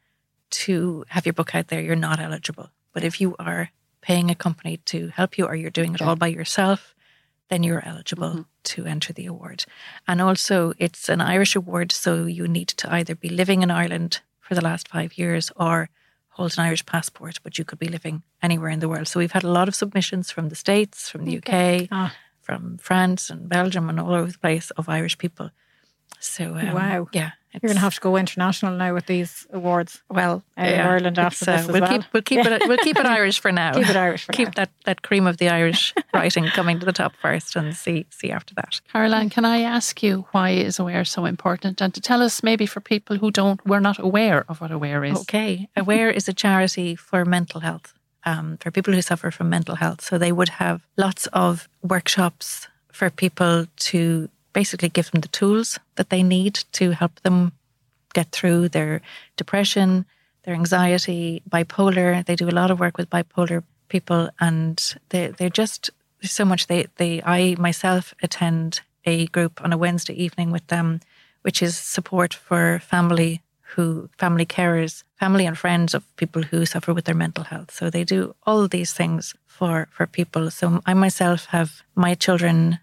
to 0.51 1.05
have 1.09 1.25
your 1.27 1.33
book 1.33 1.55
out 1.55 1.69
there, 1.69 1.81
you're 1.81 1.97
not 1.97 2.21
eligible. 2.21 2.71
But 2.93 3.05
if 3.05 3.21
you 3.21 3.35
are 3.39 3.71
paying 4.03 4.31
a 4.31 4.35
company 4.35 4.77
to 4.85 5.09
help 5.09 5.39
you 5.39 5.47
or 5.47 5.55
you're 5.55 5.71
doing 5.71 5.95
it 5.95 6.01
Yeah. 6.01 6.09
all 6.09 6.17
by 6.17 6.27
yourself, 6.27 6.95
then 7.49 7.63
you're 7.63 7.83
eligible 7.87 8.31
Mhm. 8.35 8.45
to 8.65 8.85
enter 8.85 9.13
the 9.15 9.27
award. 9.27 9.65
And 10.07 10.21
also, 10.21 10.75
it's 10.79 11.09
an 11.09 11.21
Irish 11.23 11.57
award, 11.57 11.91
so 11.93 12.27
you 12.27 12.47
need 12.49 12.69
to 12.69 12.93
either 12.93 13.15
be 13.15 13.29
living 13.31 13.63
in 13.63 13.71
Ireland 13.71 14.21
for 14.53 14.61
the 14.61 14.65
last 14.69 14.89
five 14.89 15.17
years 15.17 15.51
or 15.57 15.89
hold 16.29 16.53
an 16.59 16.65
Irish 16.67 16.85
passport, 16.85 17.41
but 17.43 17.57
you 17.57 17.65
could 17.65 17.79
be 17.79 17.89
living 17.89 18.23
anywhere 18.43 18.69
in 18.69 18.81
the 18.81 18.89
world. 18.89 19.09
So 19.09 19.19
we've 19.19 19.33
had 19.33 19.45
a 19.45 19.51
lot 19.51 19.67
of 19.67 19.75
submissions 19.75 20.31
from 20.31 20.51
the 20.51 20.55
States, 20.55 21.09
from 21.09 21.25
the 21.25 21.39
UK, 21.39 21.89
Ah. 21.91 22.15
from 22.43 22.77
France 22.77 23.31
and 23.31 23.49
Belgium 23.49 23.89
and 23.89 23.99
all 23.99 24.13
over 24.13 24.31
the 24.31 24.39
place 24.39 24.71
of 24.73 24.91
Irish 24.91 25.17
people. 25.17 25.51
So 26.21 26.57
um, 26.57 26.73
Wow. 26.73 27.09
yeah, 27.13 27.31
You're 27.53 27.61
going 27.61 27.75
to 27.75 27.81
have 27.81 27.95
to 27.95 28.01
go 28.01 28.17
international 28.17 28.75
now 28.77 28.95
with 28.95 29.07
these 29.07 29.47
awards. 29.53 30.03
well 30.09 30.43
out 30.57 30.69
of 30.73 30.87
Ireland 30.87 31.19
it's, 31.19 31.27
after 31.27 31.45
this 31.47 31.61
as 31.63 31.67
we'll 31.69 31.81
well. 31.83 31.91
keep 31.91 32.03
we'll 32.13 32.23
keep 32.23 32.47
it 32.47 32.63
we'll 32.69 32.79
keep 32.79 32.97
it 32.99 33.07
Irish 33.19 33.41
for 33.41 33.53
now. 33.53 33.73
Keep 33.75 33.91
it 33.91 33.97
Irish 33.97 34.25
for 34.25 34.33
keep 34.33 34.49
now. 34.49 34.53
that 34.57 34.71
that 34.85 35.03
cream 35.03 35.27
of 35.27 35.37
the 35.37 35.49
Irish 35.49 35.93
writing 36.15 36.47
coming 36.49 36.79
to 36.81 36.87
the 36.87 36.93
top 36.93 37.13
first, 37.21 37.57
and 37.57 37.75
see 37.77 38.07
see 38.11 38.31
after 38.31 38.55
that. 38.55 38.81
Caroline, 38.93 39.29
can 39.31 39.45
I 39.45 39.63
ask 39.63 40.03
you 40.03 40.25
why 40.33 40.51
is 40.51 40.79
Aware 40.79 41.05
so 41.05 41.25
important? 41.27 41.81
And 41.81 41.93
to 41.95 42.01
tell 42.01 42.23
us 42.23 42.43
maybe 42.43 42.67
for 42.67 42.81
people 42.81 43.17
who 43.19 43.31
don't, 43.31 43.61
we're 43.67 43.81
not 43.81 43.99
aware 43.99 44.45
of 44.49 44.61
what 44.61 44.71
Aware 44.71 45.05
is. 45.05 45.19
Okay. 45.23 45.69
Aware 45.77 46.11
is 46.11 46.29
a 46.29 46.33
charity 46.33 46.97
for 46.97 47.25
mental 47.25 47.61
health, 47.61 47.93
um, 48.25 48.57
for 48.61 48.71
people 48.71 48.95
who 48.95 49.03
suffer 49.03 49.31
from 49.31 49.49
mental 49.51 49.75
health. 49.77 50.01
So 50.01 50.17
they 50.19 50.33
would 50.33 50.49
have 50.61 50.81
lots 50.97 51.27
of 51.33 51.69
workshops 51.83 52.69
for 52.93 53.11
people 53.11 53.67
to 53.91 54.29
basically 54.53 54.89
give 54.89 55.11
them 55.11 55.21
the 55.21 55.29
tools 55.29 55.79
that 55.97 56.11
they 56.11 56.23
need 56.23 56.55
to 56.73 56.91
help 56.93 57.21
them 57.21 57.53
get 58.15 58.31
through 58.31 58.69
their 58.69 59.01
depression, 59.37 60.05
their 60.45 60.55
anxiety, 60.55 61.43
bipolar. 61.49 62.25
They 62.25 62.37
do 62.37 62.49
a 62.49 62.59
lot 62.61 62.71
of 62.71 62.81
work 62.81 62.99
with 62.99 63.11
bipolar 63.11 63.63
people, 63.89 64.31
and 64.41 64.95
they 65.11 65.29
they're 65.29 65.51
just 65.51 65.91
so 66.23 66.45
much. 66.45 66.67
They 66.67 66.87
they 66.97 67.23
I 67.23 67.57
myself 67.59 68.15
attend 68.23 68.81
a 69.05 69.27
group 69.29 69.61
on 69.65 69.73
a 69.73 69.79
Wednesday 69.79 70.15
evening 70.15 70.51
with 70.53 70.67
them, 70.69 71.01
which 71.43 71.63
is 71.63 71.77
support 71.77 72.35
for 72.35 72.81
family 72.81 73.43
who 73.75 74.09
family 74.19 74.45
carers, 74.45 75.03
family 75.19 75.47
and 75.47 75.57
friends 75.57 75.95
of 75.95 76.05
people 76.17 76.43
who 76.43 76.67
suffer 76.67 76.93
with 76.93 77.07
their 77.07 77.15
mental 77.15 77.45
health. 77.45 77.71
So 77.71 77.89
they 77.89 78.05
do 78.05 78.35
all 78.45 78.69
these 78.69 78.93
things 78.93 79.35
for 79.47 79.89
for 79.91 80.07
people. 80.07 80.51
So 80.51 80.81
I 80.87 80.95
myself 80.95 81.47
have 81.47 81.83
my 81.95 82.15
children. 82.15 82.79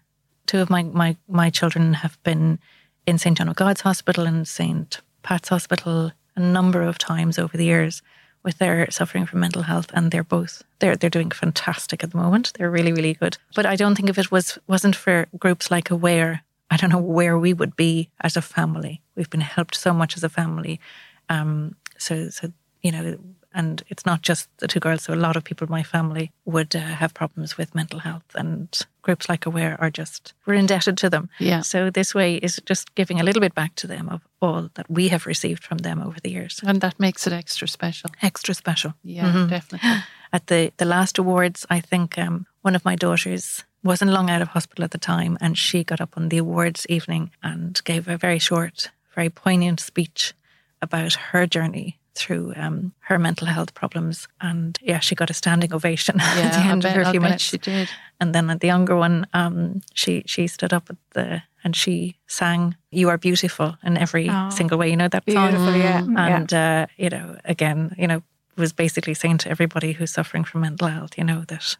Two 0.50 0.58
of 0.58 0.68
my 0.68 0.82
my 0.82 1.16
my 1.28 1.48
children 1.48 1.94
have 1.94 2.20
been 2.24 2.58
in 3.06 3.18
St 3.18 3.38
John 3.38 3.48
of 3.48 3.54
God's 3.54 3.82
Hospital 3.82 4.26
and 4.26 4.48
St 4.48 5.00
Pat's 5.22 5.48
Hospital 5.48 6.10
a 6.34 6.40
number 6.40 6.82
of 6.82 6.98
times 6.98 7.38
over 7.38 7.56
the 7.56 7.66
years 7.66 8.02
with 8.42 8.58
their 8.58 8.90
suffering 8.90 9.26
from 9.26 9.38
mental 9.38 9.62
health 9.62 9.92
and 9.94 10.10
they're 10.10 10.24
both 10.24 10.64
they're 10.80 10.96
they're 10.96 11.08
doing 11.08 11.30
fantastic 11.30 12.02
at 12.02 12.10
the 12.10 12.16
moment. 12.16 12.52
They're 12.54 12.68
really, 12.68 12.92
really 12.92 13.14
good. 13.14 13.38
But 13.54 13.64
I 13.64 13.76
don't 13.76 13.94
think 13.94 14.08
if 14.08 14.18
it 14.18 14.32
was 14.32 14.58
wasn't 14.66 14.96
for 14.96 15.28
groups 15.38 15.70
like 15.70 15.88
Aware, 15.88 16.42
I 16.68 16.76
don't 16.76 16.90
know 16.90 16.98
where 16.98 17.38
we 17.38 17.54
would 17.54 17.76
be 17.76 18.10
as 18.20 18.36
a 18.36 18.42
family. 18.42 19.02
We've 19.14 19.30
been 19.30 19.42
helped 19.42 19.76
so 19.76 19.94
much 19.94 20.16
as 20.16 20.24
a 20.24 20.28
family. 20.28 20.80
Um 21.28 21.76
so 21.96 22.28
so 22.28 22.52
you 22.82 22.90
know 22.90 23.18
and 23.52 23.82
it's 23.88 24.06
not 24.06 24.22
just 24.22 24.48
the 24.58 24.68
two 24.68 24.80
girls. 24.80 25.02
So 25.04 25.14
a 25.14 25.16
lot 25.26 25.36
of 25.36 25.44
people 25.44 25.66
in 25.66 25.70
my 25.70 25.82
family 25.82 26.30
would 26.44 26.74
uh, 26.76 26.80
have 26.80 27.12
problems 27.14 27.56
with 27.58 27.74
mental 27.74 27.98
health, 28.00 28.24
and 28.34 28.68
groups 29.02 29.28
like 29.28 29.46
Aware 29.46 29.76
are 29.80 29.90
just 29.90 30.34
we're 30.46 30.54
indebted 30.54 30.96
to 30.98 31.10
them. 31.10 31.28
Yeah. 31.38 31.62
So 31.62 31.90
this 31.90 32.14
way 32.14 32.36
is 32.36 32.60
just 32.64 32.94
giving 32.94 33.20
a 33.20 33.24
little 33.24 33.40
bit 33.40 33.54
back 33.54 33.74
to 33.76 33.86
them 33.86 34.08
of 34.08 34.20
all 34.40 34.68
that 34.74 34.90
we 34.90 35.08
have 35.08 35.26
received 35.26 35.64
from 35.64 35.78
them 35.78 36.00
over 36.00 36.20
the 36.20 36.30
years. 36.30 36.60
And 36.64 36.80
that 36.80 36.98
makes 37.00 37.26
it 37.26 37.32
extra 37.32 37.68
special. 37.68 38.10
Extra 38.22 38.54
special. 38.54 38.92
Yeah, 39.02 39.32
Mhm. 39.32 39.48
definitely. 39.50 39.90
At 40.32 40.46
the 40.46 40.72
the 40.76 40.84
last 40.84 41.18
awards, 41.18 41.66
I 41.70 41.80
think 41.80 42.16
um, 42.18 42.46
one 42.62 42.76
of 42.76 42.84
my 42.84 42.96
daughters 42.96 43.64
wasn't 43.82 44.10
long 44.12 44.30
out 44.30 44.42
of 44.42 44.48
hospital 44.48 44.84
at 44.84 44.90
the 44.90 44.98
time, 44.98 45.36
and 45.40 45.56
she 45.56 45.82
got 45.84 46.00
up 46.00 46.16
on 46.16 46.28
the 46.28 46.38
awards 46.38 46.86
evening 46.88 47.30
and 47.42 47.80
gave 47.84 48.06
a 48.08 48.16
very 48.18 48.38
short, 48.38 48.90
very 49.14 49.30
poignant 49.30 49.80
speech 49.80 50.34
about 50.82 51.14
her 51.32 51.46
journey 51.46 51.98
through 52.14 52.52
um, 52.56 52.92
her 53.00 53.18
mental 53.18 53.46
health 53.46 53.72
problems. 53.74 54.28
And 54.40 54.78
yeah, 54.82 54.98
she 55.00 55.14
got 55.14 55.30
a 55.30 55.34
standing 55.34 55.72
ovation 55.72 56.16
Yeah, 56.18 56.46
at 56.46 56.52
the 56.52 56.68
end 56.70 56.84
I 56.84 56.88
of 56.90 56.94
her 56.96 57.04
I 57.04 57.10
few 57.10 57.20
minutes. 57.20 57.42
she 57.44 57.58
did. 57.58 57.88
And 58.20 58.34
then 58.34 58.50
at 58.50 58.60
the 58.60 58.66
younger 58.68 58.96
one, 58.96 59.26
um, 59.32 59.80
she 59.94 60.22
she 60.26 60.46
stood 60.46 60.72
up 60.72 60.90
at 60.90 60.96
the 61.14 61.42
and 61.64 61.76
she 61.76 62.16
sang 62.26 62.74
"You 62.90 63.08
Are 63.10 63.18
Beautiful" 63.18 63.76
in 63.82 63.96
every 63.98 64.28
Oh, 64.30 64.50
single 64.50 64.78
way. 64.78 64.90
You 64.90 64.96
know 64.96 65.08
that 65.08 65.24
song, 65.30 65.50
Beautiful, 65.50 65.76
yeah. 65.76 66.02
yeah. 66.02 66.36
and 66.36 66.52
uh, 66.54 66.86
you 66.96 67.10
know, 67.10 67.36
again, 67.44 67.94
you 67.98 68.06
know, 68.06 68.22
was 68.56 68.72
basically 68.72 69.14
saying 69.14 69.38
to 69.38 69.50
everybody 69.50 69.92
who's 69.92 70.10
suffering 70.12 70.44
from 70.44 70.60
mental 70.62 70.88
health, 70.88 71.16
you 71.18 71.24
know, 71.24 71.44
that 71.48 71.76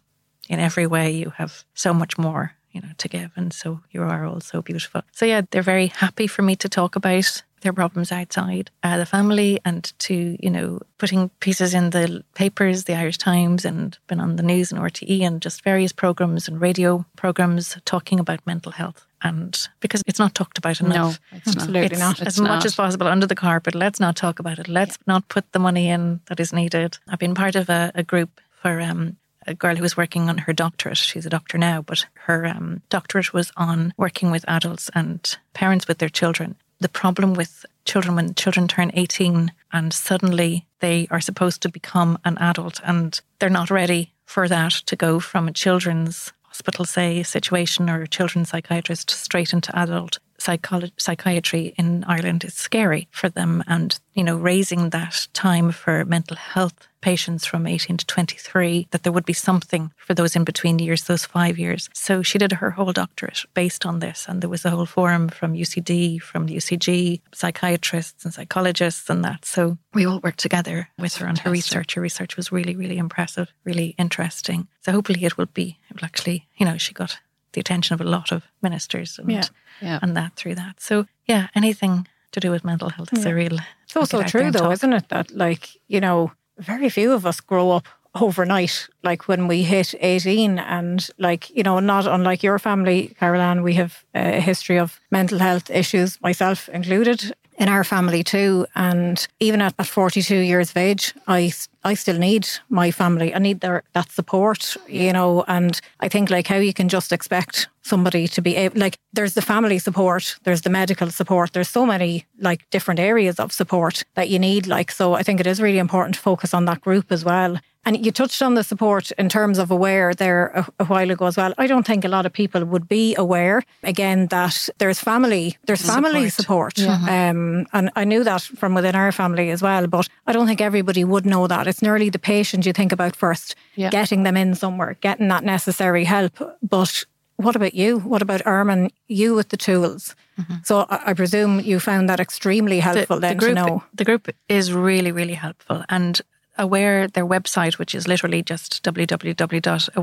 in 0.49 0.59
every 0.59 0.87
way 0.87 1.11
you 1.11 1.31
have 1.37 1.63
so 1.73 1.93
much 1.93 2.17
more, 2.17 2.53
you 2.71 2.81
know, 2.81 2.89
to 2.97 3.07
give, 3.07 3.31
and 3.35 3.53
so 3.53 3.81
you 3.91 4.01
are 4.01 4.25
all 4.25 4.39
so 4.39 4.61
beautiful. 4.61 5.01
So 5.11 5.25
yeah, 5.25 5.41
they're 5.51 5.61
very 5.61 5.87
happy 5.87 6.27
for 6.27 6.41
me 6.41 6.55
to 6.57 6.69
talk 6.69 6.95
about 6.95 7.43
their 7.61 7.73
problems 7.73 8.11
outside 8.11 8.71
uh, 8.83 8.97
the 8.97 9.05
family 9.05 9.59
and 9.63 9.93
to 9.99 10.35
you 10.39 10.49
know 10.49 10.79
putting 10.97 11.29
pieces 11.39 11.73
in 11.73 11.91
the 11.91 12.23
papers 12.33 12.83
the 12.83 12.95
irish 12.95 13.17
times 13.17 13.65
and 13.65 13.97
been 14.07 14.19
on 14.19 14.35
the 14.35 14.43
news 14.43 14.71
and 14.71 14.81
rte 14.81 15.21
and 15.21 15.41
just 15.41 15.63
various 15.63 15.91
programs 15.91 16.47
and 16.47 16.59
radio 16.59 17.05
programs 17.15 17.77
talking 17.85 18.19
about 18.19 18.45
mental 18.47 18.71
health 18.71 19.05
and 19.23 19.69
because 19.79 20.01
it's 20.07 20.19
not 20.19 20.33
talked 20.33 20.57
about 20.57 20.81
enough 20.81 21.19
No, 21.31 21.37
it's 21.37 21.47
Absolutely 21.55 21.81
it's 21.81 21.99
not. 21.99 22.19
It's 22.19 22.27
as 22.27 22.41
much 22.41 22.65
as 22.65 22.75
possible 22.75 23.07
under 23.07 23.27
the 23.27 23.35
carpet. 23.35 23.75
Let's 23.75 23.99
not 23.99 24.15
talk 24.15 24.39
about 24.39 24.57
it. 24.57 24.67
Let's 24.67 24.97
not 25.05 25.27
put 25.29 25.51
the 25.51 25.59
money 25.59 25.89
in 25.89 26.21
that 26.25 26.39
is 26.39 26.51
needed. 26.51 26.97
I've 27.07 27.19
been 27.19 27.35
part 27.35 27.55
of 27.55 27.69
a, 27.69 27.91
a 27.93 28.03
group 28.03 28.41
for 28.61 28.81
um, 28.81 29.17
a 29.47 29.53
girl 29.53 29.75
who 29.75 29.81
was 29.81 29.97
working 29.97 30.29
on 30.29 30.39
her 30.39 30.53
doctorate. 30.53 30.97
She's 30.97 31.25
a 31.25 31.29
doctor 31.29 31.57
now, 31.57 31.81
but 31.81 32.05
her 32.25 32.45
um, 32.45 32.81
doctorate 32.89 33.33
was 33.33 33.51
on 33.57 33.93
working 33.97 34.31
with 34.31 34.45
adults 34.47 34.89
and 34.93 35.37
parents 35.53 35.87
with 35.87 35.97
their 35.97 36.09
children. 36.09 36.55
The 36.79 36.89
problem 36.89 37.33
with 37.33 37.65
children 37.85 38.15
when 38.15 38.33
children 38.33 38.67
turn 38.67 38.91
18 38.93 39.51
and 39.71 39.93
suddenly 39.93 40.67
they 40.79 41.07
are 41.11 41.21
supposed 41.21 41.61
to 41.61 41.69
become 41.69 42.17
an 42.25 42.37
adult 42.39 42.79
and 42.83 43.19
they're 43.39 43.49
not 43.49 43.69
ready 43.69 44.13
for 44.25 44.47
that 44.47 44.71
to 44.71 44.95
go 44.95 45.19
from 45.19 45.47
a 45.47 45.53
children's 45.53 46.33
hospital, 46.43 46.85
say, 46.85 47.23
situation 47.23 47.89
or 47.89 48.01
a 48.01 48.07
children's 48.07 48.49
psychiatrist 48.49 49.09
straight 49.09 49.53
into 49.53 49.77
adult 49.77 50.19
psycholo- 50.41 50.91
psychiatry 50.97 51.73
in 51.77 52.03
Ireland 52.05 52.43
is 52.43 52.53
scary 52.53 53.07
for 53.11 53.29
them. 53.29 53.63
And, 53.67 53.99
you 54.13 54.23
know, 54.23 54.37
raising 54.37 54.89
that 54.89 55.27
time 55.33 55.71
for 55.71 56.05
mental 56.05 56.37
health 56.37 56.87
patients 57.01 57.45
from 57.45 57.67
18 57.67 57.97
to 57.97 58.05
23, 58.05 58.87
that 58.91 59.03
there 59.03 59.11
would 59.11 59.25
be 59.25 59.33
something 59.33 59.91
for 59.97 60.13
those 60.13 60.35
in 60.35 60.43
between 60.43 60.79
years, 60.79 61.03
those 61.03 61.25
five 61.25 61.57
years. 61.57 61.89
So 61.93 62.21
she 62.21 62.37
did 62.37 62.51
her 62.53 62.71
whole 62.71 62.93
doctorate 62.93 63.43
based 63.53 63.85
on 63.85 63.99
this. 63.99 64.25
And 64.27 64.41
there 64.41 64.49
was 64.49 64.65
a 64.65 64.69
whole 64.69 64.85
forum 64.85 65.29
from 65.29 65.53
UCD, 65.53 66.21
from 66.21 66.47
UCG, 66.47 67.21
psychiatrists 67.33 68.23
and 68.23 68.33
psychologists 68.33 69.09
and 69.09 69.25
that. 69.25 69.45
So 69.45 69.77
we 69.93 70.05
all 70.05 70.19
worked 70.19 70.39
together 70.39 70.89
with 70.97 71.15
her 71.15 71.27
on 71.27 71.37
her 71.37 71.49
research. 71.49 71.95
Her 71.95 72.01
research 72.01 72.37
was 72.37 72.51
really, 72.51 72.75
really 72.75 72.97
impressive, 72.97 73.51
really 73.63 73.95
interesting. 73.97 74.67
So 74.81 74.91
hopefully 74.91 75.25
it 75.25 75.37
will 75.37 75.47
be, 75.47 75.79
it 75.89 75.95
will 75.95 76.05
actually, 76.05 76.47
you 76.57 76.65
know, 76.65 76.77
she 76.77 76.93
got 76.93 77.19
the 77.53 77.59
attention 77.61 77.93
of 77.93 78.01
a 78.01 78.09
lot 78.09 78.31
of 78.31 78.43
ministers 78.61 79.19
and, 79.19 79.31
Yeah. 79.31 79.43
Yeah. 79.81 79.99
and 80.01 80.15
that 80.15 80.35
through 80.35 80.55
that. 80.55 80.79
So 80.81 81.05
yeah, 81.25 81.47
anything 81.55 82.07
to 82.31 82.39
do 82.39 82.51
with 82.51 82.63
mental 82.63 82.89
health 82.89 83.09
is 83.13 83.25
a 83.25 83.33
real. 83.33 83.57
It's 83.83 83.95
also 83.95 84.17
get 84.17 84.25
out 84.27 84.31
there 84.31 84.41
true, 84.43 84.51
though, 84.51 84.59
talk. 84.59 84.73
isn't 84.73 84.93
it? 84.93 85.09
That, 85.09 85.31
like, 85.31 85.69
you 85.87 85.99
know, 85.99 86.31
very 86.57 86.89
few 86.89 87.11
of 87.13 87.25
us 87.25 87.41
grow 87.41 87.71
up 87.71 87.87
overnight, 88.13 88.87
like 89.03 89.27
when 89.27 89.47
we 89.47 89.63
hit 89.63 89.93
18. 89.99 90.59
And, 90.59 91.09
like, 91.17 91.49
you 91.49 91.63
know, 91.63 91.79
not 91.79 92.07
unlike 92.07 92.43
your 92.43 92.59
family, 92.59 93.15
Caroline, 93.19 93.63
we 93.63 93.73
have 93.75 94.03
a 94.13 94.39
history 94.39 94.79
of 94.79 94.99
mental 95.09 95.39
health 95.39 95.69
issues, 95.69 96.19
myself 96.21 96.69
included, 96.69 97.33
in 97.57 97.67
our 97.69 97.83
family 97.83 98.23
too. 98.23 98.65
And 98.75 99.27
even 99.39 99.61
at, 99.61 99.73
at 99.77 99.87
42 99.87 100.35
years 100.35 100.71
of 100.71 100.77
age, 100.77 101.13
I 101.27 101.51
I 101.83 101.95
still 101.95 102.17
need 102.17 102.47
my 102.69 102.91
family. 102.91 103.33
I 103.33 103.39
need 103.39 103.61
their 103.61 103.83
that 103.93 104.11
support, 104.11 104.77
you 104.87 105.11
know. 105.13 105.43
And 105.47 105.79
I 105.99 106.07
think 106.09 106.29
like 106.29 106.47
how 106.47 106.57
you 106.57 106.73
can 106.73 106.89
just 106.89 107.11
expect 107.11 107.67
somebody 107.81 108.27
to 108.27 108.41
be 108.41 108.55
able 108.55 108.79
like 108.79 108.97
there's 109.13 109.33
the 109.33 109.41
family 109.41 109.79
support, 109.79 110.37
there's 110.43 110.61
the 110.61 110.69
medical 110.69 111.09
support, 111.09 111.53
there's 111.53 111.69
so 111.69 111.85
many 111.85 112.25
like 112.39 112.69
different 112.69 112.99
areas 112.99 113.39
of 113.39 113.51
support 113.51 114.03
that 114.13 114.29
you 114.29 114.39
need. 114.39 114.67
Like 114.67 114.91
so 114.91 115.13
I 115.13 115.23
think 115.23 115.39
it 115.39 115.47
is 115.47 115.61
really 115.61 115.79
important 115.79 116.15
to 116.15 116.21
focus 116.21 116.53
on 116.53 116.65
that 116.65 116.81
group 116.81 117.11
as 117.11 117.25
well. 117.25 117.57
And 117.83 118.05
you 118.05 118.11
touched 118.11 118.43
on 118.43 118.53
the 118.53 118.63
support 118.63 119.11
in 119.13 119.27
terms 119.27 119.57
of 119.57 119.71
aware 119.71 120.13
there 120.13 120.47
a, 120.47 120.83
a, 120.83 120.85
while 120.85 121.09
ago 121.09 121.25
as 121.25 121.35
well. 121.35 121.51
I 121.57 121.65
don't 121.65 121.85
think 121.85 122.05
a 122.05 122.09
lot 122.09 122.27
of 122.27 122.33
people 122.33 122.63
would 122.63 122.87
be 122.87 123.15
aware 123.15 123.63
again 123.81 124.27
that 124.27 124.69
there's 124.77 124.99
family, 124.99 125.57
there's 125.65 125.81
family 125.81 126.29
support. 126.29 126.77
support. 126.77 127.09
Um, 127.09 127.65
and 127.73 127.89
I 127.95 128.03
knew 128.03 128.23
that 128.23 128.43
from 128.43 128.75
within 128.75 128.95
our 128.95 129.11
family 129.11 129.49
as 129.49 129.63
well, 129.63 129.87
but 129.87 130.07
I 130.27 130.33
don't 130.33 130.45
think 130.45 130.61
everybody 130.61 131.03
would 131.03 131.25
know 131.25 131.47
that. 131.47 131.67
It's 131.71 131.81
nearly 131.81 132.09
the 132.09 132.19
patient 132.19 132.65
you 132.65 132.73
think 132.73 132.91
about 132.91 133.15
first, 133.15 133.55
yeah. 133.75 133.89
getting 133.89 134.23
them 134.23 134.37
in 134.37 134.55
somewhere, 134.55 134.97
getting 135.01 135.29
that 135.29 135.43
necessary 135.43 136.03
help. 136.03 136.37
But 136.61 137.05
what 137.37 137.55
about 137.55 137.73
you? 137.73 137.99
What 137.99 138.21
about 138.21 138.45
Armin? 138.45 138.91
You 139.07 139.33
with 139.35 139.49
the 139.49 139.57
tools. 139.57 140.15
Mm-hmm. 140.37 140.55
So 140.63 140.85
I, 140.89 141.11
I, 141.11 141.13
presume 141.13 141.59
you 141.61 141.79
found 141.79 142.09
that 142.09 142.19
extremely 142.19 142.79
helpful 142.79 143.15
the, 143.15 143.21
then 143.21 143.37
the 143.37 143.39
group, 143.39 143.55
to 143.55 143.65
know. 143.65 143.83
The 143.93 144.05
group 144.05 144.29
is 144.49 144.73
really, 144.73 145.11
really 145.11 145.33
helpful. 145.33 145.83
And 145.87 146.21
Aware, 146.57 147.07
their 147.07 147.25
website, 147.25 147.79
which 147.79 147.95
is 147.95 148.09
literally 148.09 148.43
just 148.43 148.83
www.aware.ie, 148.83 149.93